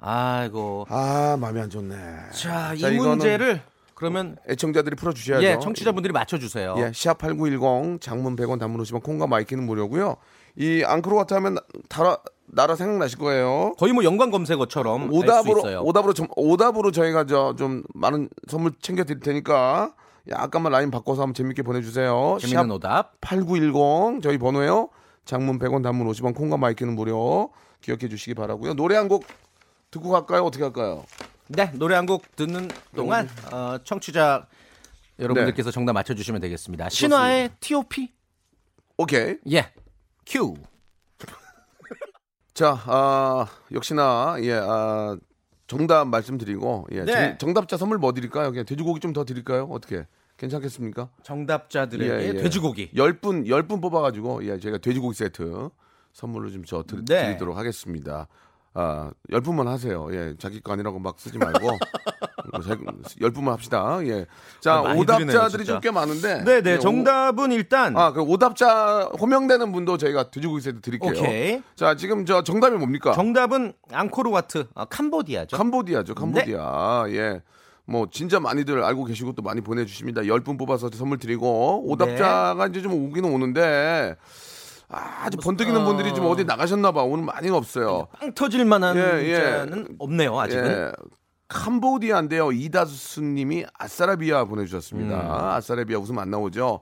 아이고. 0.00 0.86
아, 0.88 1.36
마음이 1.40 1.60
안 1.60 1.70
좋네. 1.70 1.94
자, 2.32 2.74
이 2.74 2.80
자, 2.80 2.88
이거는 2.88 3.10
문제를 3.10 3.62
그러면 3.94 4.36
애청자들이 4.48 4.96
풀어 4.96 5.12
주셔야죠. 5.12 5.46
예, 5.46 5.58
청취자분들이 5.58 6.12
맞춰 6.12 6.38
주세요. 6.38 6.74
예, 6.78 6.90
샵 6.92 7.18
8910 7.18 8.00
장문 8.00 8.36
100원 8.36 8.58
단문 8.58 8.82
50원 8.82 9.02
콩과 9.02 9.26
마이케이는 9.28 9.64
무료고요. 9.64 10.16
이 10.56 10.82
앙코르와트 10.84 11.36
하면 11.36 11.56
나라 11.88 12.18
나라 12.46 12.76
생각나실 12.76 13.18
거예요. 13.18 13.72
거의 13.78 13.92
뭐 13.92 14.04
연관 14.04 14.30
검색어처럼 14.30 15.12
오답으로. 15.12 15.82
오답으로 15.82 16.12
좀 16.14 16.28
오답으로 16.36 16.92
저희가 16.92 17.26
저 17.26 17.54
좀 17.56 17.82
많은 17.94 18.28
선물 18.48 18.72
챙겨 18.80 19.04
드릴 19.04 19.20
테니까 19.20 19.94
약간만 20.28 20.72
라인 20.72 20.90
바꿔서 20.90 21.22
한번 21.22 21.34
재밌게 21.34 21.62
보내 21.62 21.82
주세요. 21.82 22.36
재밌는 22.40 22.70
오답. 22.72 23.20
8910 23.20 24.22
저희 24.22 24.38
번호요. 24.38 24.90
장문 25.24 25.58
100원 25.58 25.82
단문 25.82 26.06
50원 26.08 26.34
콩과 26.34 26.56
마이케이는 26.58 26.94
무료. 26.94 27.50
기억해 27.80 28.08
주시기 28.08 28.34
바라고요. 28.34 28.74
노래 28.74 28.96
한 28.96 29.08
곡 29.08 29.24
듣고 29.90 30.08
갈까요? 30.10 30.44
어떻게 30.44 30.62
할까요? 30.64 31.04
네, 31.48 31.70
노래 31.74 31.94
한 31.96 32.06
곡 32.06 32.34
듣는 32.36 32.68
동안 32.96 33.28
어, 33.52 33.76
청취자 33.84 34.46
여러분들께서 35.18 35.70
네. 35.70 35.74
정답 35.74 35.92
맞춰 35.92 36.14
주시면 36.14 36.40
되겠습니다. 36.40 36.88
신화의 36.88 37.50
T.O.P. 37.60 38.12
오케이. 38.98 39.36
예. 39.52 39.70
큐. 40.26 40.54
자, 42.54 42.78
아, 42.86 43.46
역시나 43.72 44.36
예, 44.40 44.54
아, 44.54 45.16
정답 45.66 46.06
말씀드리고 46.08 46.86
예, 46.92 47.04
네. 47.04 47.38
정, 47.38 47.52
답자 47.54 47.76
선물 47.76 47.98
뭐 47.98 48.12
드릴까요? 48.12 48.50
그냥 48.50 48.64
돼지고기 48.64 49.00
좀 49.00 49.12
더 49.12 49.24
드릴까요? 49.24 49.64
어떻게? 49.64 50.06
괜찮겠습니까? 50.36 51.10
정답자들에게 51.22 52.12
예, 52.12 52.28
예. 52.28 52.42
돼지고기. 52.42 52.90
10분 52.92 53.46
10분 53.46 53.80
뽑아 53.80 54.00
가지고 54.00 54.44
예, 54.44 54.58
저희가 54.58 54.78
돼지고기 54.78 55.16
세트 55.16 55.70
선물로 56.12 56.50
좀저 56.50 56.84
네. 57.06 57.26
드리도록 57.26 57.56
하겠습니다. 57.56 58.28
아, 58.74 59.10
10분만 59.30 59.66
하세요. 59.66 60.08
예, 60.12 60.34
자기 60.38 60.60
거 60.60 60.72
아니라고 60.72 60.98
막 60.98 61.18
쓰지 61.18 61.38
말고 61.38 61.64
뭐 61.64 61.78
10분만 62.60 63.50
합시다. 63.50 63.98
예. 64.02 64.26
자, 64.60 64.74
아, 64.74 64.94
오답자들이 64.94 65.64
좀. 65.64 65.80
꽤 65.80 65.90
많은데 65.90 66.42
네, 66.44 66.60
네. 66.60 66.72
예, 66.72 66.78
정답은 66.78 67.52
일단 67.52 67.96
오, 67.96 68.00
아, 68.00 68.12
그 68.12 68.20
오답자 68.20 69.10
호명되는 69.20 69.70
분도 69.72 69.96
저희가 69.96 70.30
돼지고기 70.30 70.60
세트 70.60 70.80
드릴게요. 70.80 71.12
오케이. 71.12 71.62
자, 71.76 71.94
지금 71.94 72.26
저 72.26 72.42
정답이 72.42 72.76
뭡니까? 72.76 73.12
정답은 73.12 73.74
앙코르와트 73.92 74.66
아, 74.74 74.84
캄보디아죠. 74.86 75.56
캄보디아죠, 75.56 76.14
캄보디아. 76.14 77.04
네. 77.06 77.16
예. 77.16 77.42
뭐 77.86 78.08
진짜 78.10 78.40
많이들 78.40 78.82
알고 78.82 79.04
계시고 79.04 79.34
또 79.34 79.42
많이 79.42 79.60
보내주십니다. 79.60 80.22
10분 80.22 80.58
뽑아서 80.58 80.88
선물 80.92 81.18
드리고 81.18 81.84
오답자가 81.86 82.66
이제 82.68 82.80
좀 82.80 82.94
오기는 82.94 83.30
오는데 83.30 84.16
아, 84.88 85.24
아주 85.24 85.38
번뜩이는 85.38 85.80
어. 85.80 85.84
분들이 85.84 86.14
좀 86.14 86.26
어디 86.26 86.44
나가셨나 86.44 86.92
봐. 86.92 87.02
오늘 87.02 87.24
많이 87.24 87.50
없어요. 87.50 88.06
빵 88.18 88.32
터질 88.34 88.64
만한 88.64 88.96
예, 88.96 89.00
예. 89.24 89.38
문자는 89.38 89.96
없네요, 89.98 90.38
아직은. 90.38 90.66
예. 90.66 90.92
캄보디아인데요. 91.48 92.52
이다수님이 92.52 93.66
아싸라비아 93.78 94.44
보내주셨습니다. 94.44 95.16
음. 95.16 95.30
아싸라비아 95.30 95.98
웃음 95.98 96.18
안 96.18 96.30
나오죠. 96.30 96.80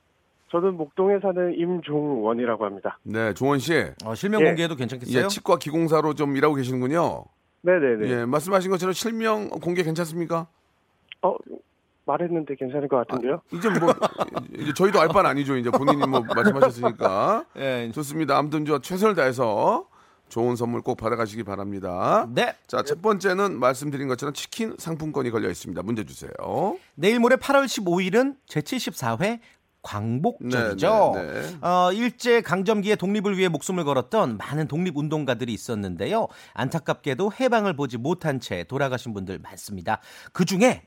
저는 0.55 0.77
목동에 0.77 1.19
사는 1.21 1.53
임종원이라고 1.53 2.65
합니다. 2.65 2.97
네, 3.03 3.35
조원 3.35 3.59
씨. 3.59 3.73
어, 4.05 4.15
실명 4.15 4.41
예. 4.43 4.45
공개해도 4.47 4.77
괜찮겠어요? 4.77 5.25
예, 5.25 5.27
치과 5.27 5.59
기공사로 5.59 6.15
좀 6.15 6.37
일하고 6.37 6.55
계시는군요. 6.55 7.25
네네네. 7.63 8.09
예, 8.09 8.25
말씀하신 8.25 8.71
것처럼 8.71 8.93
실명 8.93 9.49
공개 9.49 9.83
괜찮습니까? 9.83 10.47
어, 11.23 11.35
말했는데 12.07 12.55
괜찮을 12.55 12.87
것 12.87 12.99
같은데요? 12.99 13.41
이제 13.53 13.69
뭐 13.69 13.93
이제 14.57 14.73
저희도 14.73 15.01
알 15.01 15.09
바는 15.09 15.29
아니죠. 15.29 15.57
이제 15.57 15.71
본인이 15.71 16.07
뭐 16.07 16.21
말씀하셨으니까 16.21 17.47
예. 17.59 17.91
좋습니다. 17.93 18.39
아무튼 18.39 18.65
저 18.65 18.79
최선을 18.79 19.17
다해서 19.17 19.89
좋은 20.29 20.55
선물 20.55 20.83
꼭 20.83 20.95
받아가시기 20.97 21.43
바랍니다. 21.43 22.29
네. 22.33 22.55
자, 22.69 22.85
첫 22.85 23.03
번째는 23.03 23.59
말씀드린 23.59 24.07
것처럼 24.07 24.33
치킨 24.35 24.77
상품권이 24.79 25.31
걸려 25.31 25.51
있습니다. 25.51 25.83
문제 25.83 26.05
주세요. 26.05 26.31
내일 26.95 27.19
모레 27.19 27.37
8월 27.37 27.65
15일은 27.65 28.37
제74회 28.49 29.41
광복절이죠. 29.85 31.13
네, 31.15 31.23
네, 31.23 31.43
네. 31.43 31.67
어, 31.67 31.93
일제 31.93 32.41
강점기의 32.41 32.97
독립을 32.97 33.39
위해 33.39 33.49
목숨을 33.49 33.85
걸었던 33.85 34.39
많은 34.39 34.67
독립운동가들이 34.67 35.53
있었는데요. 35.53 36.27
안타깝게도 36.55 37.33
해방을 37.39 37.77
보지 37.77 37.99
못한 37.99 38.41
채 38.41 38.65
돌아가신 38.65 39.15
분들 39.15 39.39
많습니다. 39.39 40.01
그 40.33 40.45
중에 40.45 40.83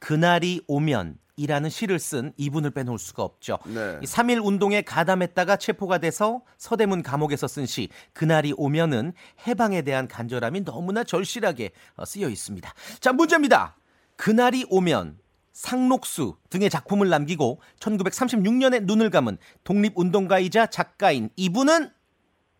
그날이 0.00 0.62
오면 0.66 1.18
이라는 1.36 1.70
시를 1.70 1.98
쓴 1.98 2.32
이분을 2.36 2.70
빼놓을 2.72 2.98
수가 2.98 3.22
없죠. 3.22 3.58
네. 3.66 3.98
이 4.02 4.04
3일 4.04 4.44
운동에 4.44 4.82
가담했다가 4.82 5.56
체포가 5.56 5.98
돼서 5.98 6.42
서대문 6.58 7.02
감옥에서 7.02 7.46
쓴 7.46 7.64
시 7.66 7.88
그날이 8.12 8.52
오면은 8.56 9.12
해방에 9.46 9.82
대한 9.82 10.06
간절함이 10.08 10.64
너무나 10.64 11.04
절실하게 11.04 11.70
어, 11.96 12.04
쓰여 12.04 12.28
있습니다. 12.28 12.72
자, 13.00 13.12
문제입니다. 13.12 13.76
그날이 14.16 14.66
오면 14.68 15.16
상록수 15.52 16.36
등의 16.50 16.70
작품을 16.70 17.08
남기고 17.08 17.60
1936년에 17.80 18.84
눈을 18.84 19.10
감은 19.10 19.38
독립운동가이자 19.64 20.66
작가인 20.66 21.30
이분은 21.36 21.90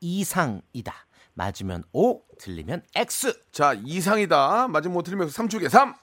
이상이다. 0.00 0.94
맞으면 1.35 1.85
O, 1.92 2.22
틀리면 2.38 2.83
X. 2.94 3.40
자, 3.53 3.74
이상이다. 3.74 4.68
맞으면 4.68 4.94
못 4.94 5.03
틀리면 5.03 5.29
3축에 5.29 5.68
3, 5.68 5.94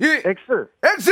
2, 0.00 0.04
X! 0.04 0.26
X! 0.82 1.10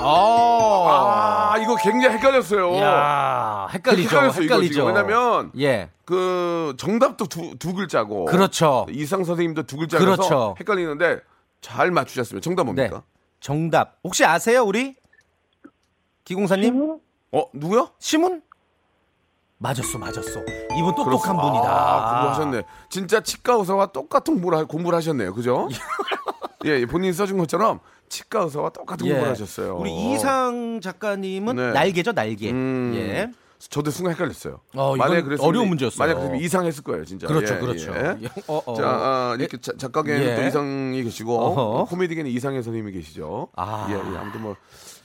아, 0.00 1.56
이거 1.60 1.76
굉장히 1.76 2.16
헷갈렸어요. 2.16 2.76
야, 2.76 3.68
헷갈리죠. 3.72 4.08
헷갈렸어요, 4.08 4.42
헷갈리죠. 4.44 4.84
왜냐면 4.86 5.50
예. 5.58 5.90
그 6.04 6.74
정답도 6.76 7.26
두, 7.26 7.56
두 7.58 7.74
글자고 7.74 8.26
그렇죠. 8.26 8.86
이상 8.90 9.24
선생님도 9.24 9.64
두 9.64 9.76
글자라서 9.76 10.04
그렇죠. 10.16 10.54
헷갈리는데 10.58 11.20
잘 11.60 11.90
맞추셨습니다. 11.90 12.42
정답 12.42 12.64
뭡니까? 12.64 12.96
네. 12.96 13.13
정답. 13.48 13.98
혹시 14.02 14.24
아세요, 14.24 14.62
우리? 14.62 14.96
기공사님? 16.24 16.98
어, 17.30 17.42
누구요? 17.52 17.90
시문? 17.98 18.40
맞았어, 19.58 19.98
맞았어. 19.98 20.40
이분 20.78 20.94
똑똑한 20.94 21.36
그렇습니다. 21.36 21.42
분이다. 21.42 21.68
아, 21.68 22.10
공부하셨네. 22.22 22.62
진짜 22.88 23.20
치과 23.20 23.52
의사와 23.56 23.86
똑같은 23.92 24.32
공부를, 24.36 24.58
하- 24.60 24.64
공부를 24.64 24.96
하셨네요. 24.96 25.34
그죠? 25.34 25.68
예, 26.64 26.70
예, 26.80 26.86
본인이 26.86 27.12
써준 27.12 27.36
것처럼 27.36 27.80
치과 28.08 28.44
의사와 28.44 28.70
똑같은 28.70 29.04
예. 29.08 29.10
공부를 29.10 29.32
하셨어요. 29.32 29.76
우리 29.76 29.92
이상 30.14 30.80
작가님은 30.80 31.56
네. 31.56 31.72
날개죠, 31.72 32.12
날개. 32.12 32.50
음, 32.50 32.92
예. 32.96 33.30
저도 33.70 33.90
순간 33.90 34.12
헷갈렸어요. 34.14 34.60
어, 34.74 34.96
만약에 34.96 35.22
그랬으면 35.22 35.48
어려운 35.48 35.68
문제였어요. 35.68 35.98
만약 35.98 36.14
그랬으면 36.20 36.40
이상했을 36.40 36.84
거예요, 36.84 37.04
진짜. 37.04 37.26
그렇죠, 37.26 37.54
예, 37.54 37.58
그렇죠. 37.58 37.92
예. 37.94 38.28
어, 38.46 38.62
어. 38.66 38.74
자, 38.74 38.82
아, 38.86 39.36
이렇게 39.38 39.56
자- 39.60 39.72
작가계는 39.76 40.22
예. 40.26 40.36
또 40.36 40.42
이상이 40.42 41.02
계시고 41.02 41.38
어허. 41.38 41.84
코미디계는 41.86 42.30
이상의 42.30 42.62
선생님이 42.62 42.92
계시죠. 42.92 43.48
아. 43.56 43.86
예, 43.90 43.94
예. 43.94 44.16
아무튼 44.18 44.42
뭐 44.42 44.56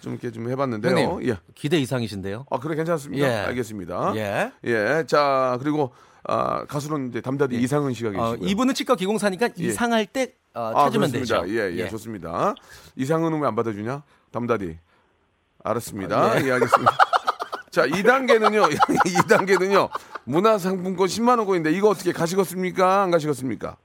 좀 0.01 0.13
이렇게 0.13 0.31
좀 0.31 0.49
해봤는데요. 0.49 0.97
형님, 0.97 1.27
예. 1.29 1.37
기대 1.55 1.77
이상이신데요? 1.77 2.45
아, 2.49 2.59
그래 2.59 2.75
괜찮습니다. 2.75 3.27
예. 3.27 3.31
알겠습니다. 3.47 4.13
예. 4.15 4.49
예. 4.63 5.03
자, 5.05 5.57
그리고 5.61 5.91
아, 6.23 6.63
가수는 6.67 7.09
이제 7.09 7.19
담다디 7.19 7.57
이상은 7.57 7.93
씨가 7.93 8.11
계시고요. 8.11 8.29
어, 8.29 8.35
이분은 8.39 8.75
치과 8.75 8.95
기공사니까 8.95 9.49
이상할 9.57 10.05
때 10.05 10.35
어, 10.53 10.71
아, 10.73 10.85
찾으면 10.85 11.11
그렇습니다. 11.11 11.41
되죠. 11.41 11.53
예, 11.53 11.75
예, 11.83 11.89
좋습니다. 11.89 12.55
이상은은 12.95 13.41
왜 13.41 13.47
안 13.49 13.55
받아주냐? 13.57 14.03
담다디. 14.31 14.77
알았습니다. 15.65 16.45
예, 16.47 16.51
알겠습니다. 16.53 16.97
자, 17.71 17.85
2단계는요, 17.85 18.69
2단계는요, 19.27 19.89
문화상품권 20.25 21.07
10만 21.07 21.37
원권인데, 21.37 21.71
이거 21.71 21.89
어떻게 21.89 22.11
가시겠습니까? 22.11 23.03
안 23.03 23.11
가시겠습니까? 23.11 23.77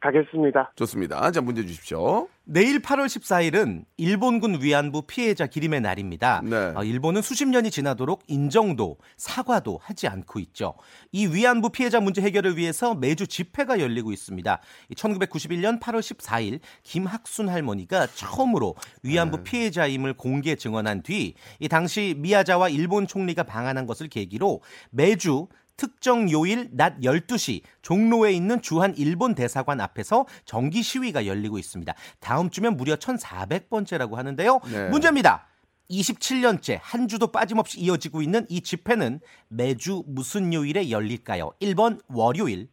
가겠습니다. 0.00 0.72
좋습니다. 0.76 1.30
자, 1.30 1.40
문제 1.40 1.64
주십시오. 1.66 2.28
내일 2.44 2.80
8월 2.80 3.06
14일은 3.06 3.84
일본군 3.98 4.62
위안부 4.62 5.02
피해자 5.02 5.46
기림의 5.46 5.82
날입니다. 5.82 6.40
네. 6.44 6.72
어, 6.74 6.82
일본은 6.82 7.20
수십 7.20 7.46
년이 7.46 7.70
지나도록 7.70 8.22
인정도 8.26 8.96
사과도 9.18 9.78
하지 9.82 10.08
않고 10.08 10.38
있죠. 10.40 10.74
이 11.12 11.26
위안부 11.26 11.70
피해자 11.70 12.00
문제 12.00 12.22
해결을 12.22 12.56
위해서 12.56 12.94
매주 12.94 13.26
집회가 13.26 13.80
열리고 13.80 14.12
있습니다. 14.12 14.60
1991년 14.96 15.78
8월 15.80 16.00
14일 16.00 16.60
김학순 16.84 17.50
할머니가 17.50 18.06
처음으로 18.06 18.76
위안부 19.02 19.42
피해자임을 19.42 20.14
공개 20.14 20.54
증언한 20.54 21.02
뒤 21.02 21.34
이 21.60 21.68
당시 21.68 22.14
미야자와 22.18 22.68
일본 22.68 23.06
총리가 23.06 23.42
방한한 23.42 23.86
것을 23.86 24.08
계기로 24.08 24.62
매주 24.90 25.48
특정 25.78 26.30
요일 26.30 26.68
낮 26.72 26.98
12시 27.00 27.62
종로에 27.80 28.32
있는 28.32 28.60
주한 28.60 28.94
일본 28.98 29.34
대사관 29.34 29.80
앞에서 29.80 30.26
정기 30.44 30.82
시위가 30.82 31.24
열리고 31.24 31.56
있습니다. 31.58 31.94
다음 32.20 32.50
주면 32.50 32.76
무려 32.76 32.96
1,400번째라고 32.96 34.14
하는데요. 34.14 34.60
네. 34.70 34.88
문제입니다. 34.90 35.46
27년째 35.88 36.78
한 36.82 37.08
주도 37.08 37.28
빠짐없이 37.28 37.80
이어지고 37.80 38.20
있는 38.20 38.44
이 38.50 38.60
집회는 38.60 39.20
매주 39.48 40.02
무슨 40.06 40.52
요일에 40.52 40.90
열릴까요? 40.90 41.52
1번 41.62 42.00
월요일, 42.08 42.68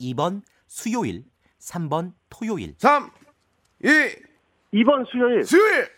2번 0.00 0.42
수요일, 0.68 1.24
3번 1.60 2.12
토요일. 2.28 2.74
3, 2.78 3.10
2, 3.82 3.88
2번 4.74 5.10
수요일. 5.10 5.44
수요일! 5.44 5.88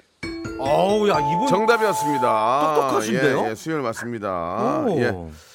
어우, 0.59 1.09
야, 1.11 1.19
이분 1.19 1.47
정답이었습니다. 1.49 2.75
똑똑하신데요? 2.77 3.45
예, 3.47 3.51
예, 3.51 3.55
수요일 3.55 3.83
맞습니다. 3.83 4.85
오. 4.87 4.99
예. 5.01 5.52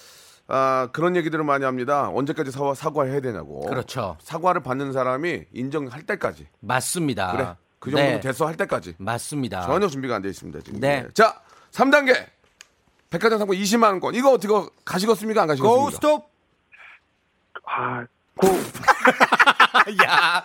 아, 0.47 0.87
그런 0.93 1.15
얘기들을 1.15 1.43
많이 1.43 1.65
합니다. 1.65 2.09
언제까지 2.13 2.51
사과, 2.51 2.73
사과해야 2.73 3.19
되냐고. 3.19 3.61
그렇죠. 3.65 4.17
사과를 4.21 4.63
받는 4.63 4.93
사람이 4.93 5.45
인정할 5.53 6.03
때까지. 6.03 6.47
맞습니다. 6.61 7.31
그래. 7.33 7.55
그 7.79 7.91
정도 7.91 8.03
네, 8.05 8.19
됐어 8.19 8.47
할 8.47 8.55
때까지. 8.55 8.95
맞습니다. 8.97 9.61
전혀 9.65 9.87
준비가 9.87 10.15
안 10.15 10.21
돼 10.21 10.29
있습니다, 10.29 10.59
지금. 10.61 10.79
네. 10.79 11.03
예. 11.07 11.13
자, 11.13 11.41
3단계. 11.71 12.25
백화점 13.09 13.37
상품 13.39 13.55
20만 13.57 13.83
원권. 13.83 14.15
이거 14.15 14.31
어떻게 14.31 14.53
가시겠습니까? 14.85 15.41
안 15.43 15.47
가시겠습니까? 15.47 15.81
고 15.83 15.89
스톱. 15.91 16.29
아, 17.69 18.05
고, 18.35 18.47
야, 20.05 20.43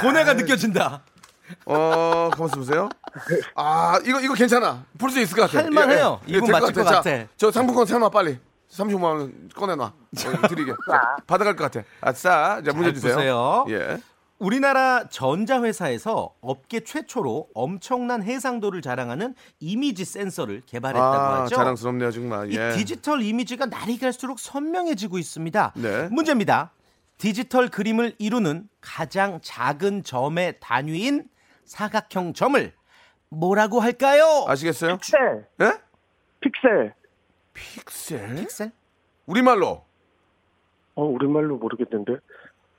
고뇌가 0.00 0.34
느껴진다. 0.34 1.02
어, 1.66 2.28
가만있어 2.32 2.56
보세요. 2.56 2.88
아, 3.54 3.98
이거, 4.04 4.20
이거 4.20 4.34
괜찮아. 4.34 4.84
풀 4.98 5.10
수 5.10 5.20
있을 5.20 5.36
것 5.36 5.42
같아. 5.50 5.64
할만해요. 5.64 6.20
이분 6.26 6.44
될 6.44 6.52
맞을 6.52 6.72
것 6.74 6.84
자, 6.84 6.90
같아. 7.02 7.26
저 7.36 7.50
상품권 7.50 7.86
세놔, 7.86 8.08
빨리. 8.10 8.38
35만 8.70 9.02
원 9.04 9.50
꺼내놔. 9.54 9.84
어, 9.86 10.48
드리게. 10.48 10.72
자, 10.90 11.16
받아갈 11.26 11.56
것 11.56 11.70
같아. 11.70 11.86
아싸. 12.00 12.62
자, 12.62 12.72
문제 12.72 12.92
잘 12.92 12.94
주세요. 12.94 13.14
보세요. 13.14 13.66
예. 13.70 13.98
우리나라 14.38 15.08
전자회사에서 15.08 16.32
업계 16.40 16.80
최초로 16.80 17.48
엄청난 17.54 18.22
해상도를 18.22 18.82
자랑하는 18.82 19.34
이미지 19.58 20.04
센서를 20.04 20.62
개발했다고 20.64 21.16
아, 21.16 21.42
하죠. 21.42 21.56
자랑스럽네요, 21.56 22.12
정말. 22.12 22.52
이 22.52 22.56
예. 22.56 22.72
디지털 22.76 23.20
이미지가 23.20 23.66
날이 23.66 23.98
갈수록 23.98 24.38
선명해지고 24.38 25.18
있습니다. 25.18 25.72
네. 25.76 26.08
문제입니다. 26.10 26.70
디지털 27.16 27.68
그림을 27.68 28.14
이루는 28.18 28.68
가장 28.80 29.40
작은 29.42 30.04
점의 30.04 30.58
단위인 30.60 31.24
사각형 31.64 32.32
점을 32.34 32.72
뭐라고 33.30 33.80
할까요? 33.80 34.44
아시겠어요? 34.46 34.98
픽셀. 34.98 35.46
예? 35.62 35.72
픽셀. 36.40 36.94
픽셀? 37.58 38.36
픽셀? 38.36 38.72
우리말로. 39.26 39.84
어, 40.94 41.04
우리말로 41.04 41.56
모르겠는데. 41.56 42.16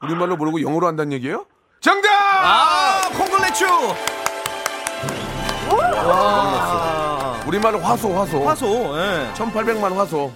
우리말로 0.01 0.37
모르고 0.37 0.61
영어로 0.61 0.87
한다는 0.87 1.11
얘기예요? 1.13 1.45
정답! 1.81 2.09
아, 2.11 3.01
콩글레츄! 3.17 3.65
와, 6.07 7.43
우리말로 7.47 7.79
화소, 7.79 8.13
화소. 8.13 8.47
화소, 8.47 8.67
예. 8.97 9.33
1800만 9.33 9.93
화소. 9.93 10.31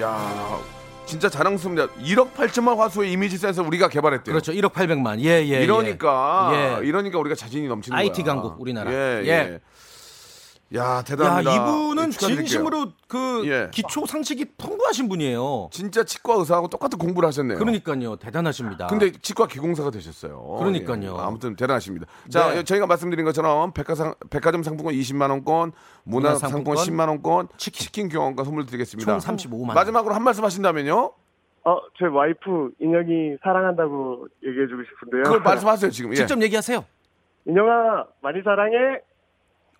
야 0.00 0.58
진짜 1.06 1.28
자랑스럽니다. 1.30 1.88
1억 1.94 2.34
8천만 2.34 2.76
화소의 2.76 3.10
이미지 3.12 3.38
센서 3.38 3.62
우리가 3.62 3.88
개발했대요. 3.88 4.32
그렇죠. 4.34 4.52
1억 4.52 4.72
800만. 4.72 5.20
예, 5.20 5.46
예. 5.48 5.62
이러니까 5.64 6.50
예. 6.82 6.86
이러니까 6.86 7.18
우리가 7.18 7.34
자신이 7.34 7.66
넘치는 7.66 7.96
거야. 7.96 8.02
IT 8.04 8.22
강국, 8.24 8.60
우리나라. 8.60 8.92
예, 8.92 9.22
예. 9.24 9.28
예. 9.28 9.60
야 10.74 10.98
야, 10.98 11.02
대단합니다. 11.02 11.54
이분은 11.54 12.08
예. 12.08 12.10
진심으로 12.10 12.92
그 13.06 13.42
예. 13.46 13.70
기초 13.72 14.04
상식이 14.04 14.44
풍부하신 14.58 15.08
분이에요. 15.08 15.70
진짜 15.72 16.04
치과 16.04 16.34
의사하고 16.34 16.68
똑같은 16.68 16.98
공부를 16.98 17.26
하셨네요. 17.28 17.58
그러니까요. 17.58 18.16
대단하십니다. 18.16 18.86
근데 18.88 19.10
치과 19.12 19.46
기공사가 19.46 19.90
되셨어요. 19.90 20.56
그러니까요. 20.58 21.16
예, 21.16 21.22
아무튼 21.22 21.56
대단하십니다. 21.56 22.06
자, 22.28 22.52
네. 22.52 22.64
저희가 22.64 22.86
말씀드린 22.86 23.24
것처럼 23.24 23.72
백화상, 23.72 24.14
백화점 24.28 24.62
상품권 24.62 24.92
20만 24.94 25.30
원권, 25.30 25.72
문화상품권 26.04 26.74
문화상품권, 26.74 26.76
10만 26.76 27.08
원권, 27.08 27.48
치킨. 27.56 27.78
치킨 27.86 28.08
교환권 28.10 28.44
선물 28.44 28.66
드리겠습니다. 28.66 29.18
총 29.18 29.36
35만 29.36 29.68
원. 29.68 29.74
마지막으로 29.74 30.14
한 30.14 30.22
말씀 30.22 30.44
하신다면요? 30.44 31.12
어, 31.64 31.80
제 31.98 32.04
와이프 32.06 32.72
인형이 32.78 33.36
사랑한다고 33.42 34.26
얘기해주고 34.46 34.82
싶은데요. 34.84 35.22
그걸 35.24 35.40
말씀하세요 35.40 35.90
지금. 35.90 36.10
예. 36.12 36.16
직접 36.16 36.40
얘기하세요. 36.42 36.84
인형아, 37.46 38.04
많이 38.20 38.42
사랑해. 38.42 39.00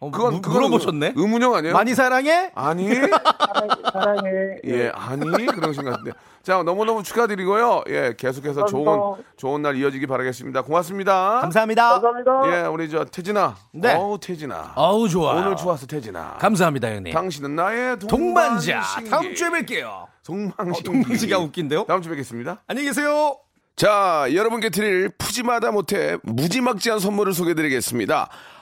어, 0.00 0.11
그건 0.12 0.34
무- 0.34 0.40
그건 0.40 0.62
물어보셨네. 0.62 1.06
의- 1.08 1.12
의문형 1.16 1.54
아니에요? 1.56 1.74
많이 1.74 1.92
사랑해? 1.94 2.52
아니. 2.54 2.87
사랑, 2.94 3.68
사랑해. 3.92 4.30
예, 4.64 4.92
아니 4.94 5.46
그러신 5.46 5.82
것 5.84 5.90
같은데. 5.90 6.12
자, 6.44 6.62
너무너무 6.62 7.02
축하드리고요. 7.02 7.82
예, 7.88 8.14
계속해서 8.16 8.64
좋은 8.66 8.84
감사합니다. 8.84 9.28
좋은 9.37 9.61
날 9.62 9.76
이어지기 9.76 10.06
바라겠습니다. 10.06 10.62
고맙습니다. 10.62 11.40
감사합니다. 11.40 12.00
감사합니다. 12.00 12.32
예, 12.62 12.66
우리 12.68 12.88
저 12.88 13.04
태진아. 13.04 13.56
네. 13.72 13.94
어우, 13.96 14.18
태진아. 14.20 14.72
어우 14.76 15.08
좋아. 15.08 15.34
오늘 15.34 15.56
좋았어, 15.56 15.87
태진아. 15.87 16.37
감사합니다 16.38 16.88
형님. 16.94 17.12
당신은 17.12 17.56
나의 17.56 17.98
동반자. 17.98 18.80
동반신기. 18.82 19.11
다음 19.11 19.34
주에 19.34 19.48
뵐게요. 19.50 20.06
동방신기. 20.24 20.88
어, 20.88 20.92
동방신기가 20.92 21.38
웃긴데요? 21.40 21.84
다음 21.87 22.02
주에 22.02 22.11
뵙겠습니다. 22.11 22.62
안녕히 22.68 22.87
계세요. 22.88 23.37
자, 23.74 24.26
여러분께 24.32 24.70
드릴 24.70 25.08
푸짐하다 25.18 25.70
못해 25.72 26.16
무지막지한 26.22 26.98
선물을 27.00 27.32
소개드리겠습니다. 27.32 28.28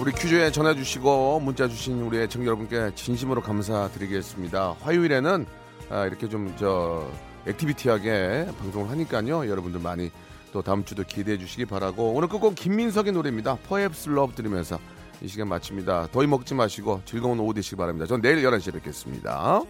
우리 0.00 0.12
퀴즈에 0.12 0.50
전해주시고 0.50 1.40
문자 1.40 1.68
주신 1.68 2.00
우리 2.00 2.18
애청 2.18 2.46
여러분께 2.46 2.92
진심으로 2.94 3.42
감사드리겠습니다. 3.42 4.76
화요일에는 4.80 5.44
아, 5.90 6.06
이렇게 6.06 6.26
좀 6.26 6.54
저 6.58 7.06
액티비티하게 7.46 8.48
방송을 8.58 8.90
하니까요. 8.90 9.48
여러분들 9.48 9.80
많이 9.80 10.10
또 10.52 10.62
다음 10.62 10.84
주도 10.84 11.04
기대해 11.04 11.38
주시기 11.38 11.66
바라고 11.66 12.12
오늘 12.12 12.28
끝곡 12.28 12.54
김민석의 12.54 13.12
노래입니다. 13.12 13.56
Perhaps 13.68 14.08
들으면서 14.34 14.78
이 15.22 15.28
시간 15.28 15.48
마칩니다. 15.48 16.08
더위 16.12 16.26
먹지 16.26 16.54
마시고 16.54 17.02
즐거운 17.04 17.38
오후 17.38 17.52
되시기 17.54 17.76
바랍니다. 17.76 18.06
전 18.06 18.20
내일 18.20 18.42
11시에 18.42 18.72
뵙겠습니다. 18.72 19.62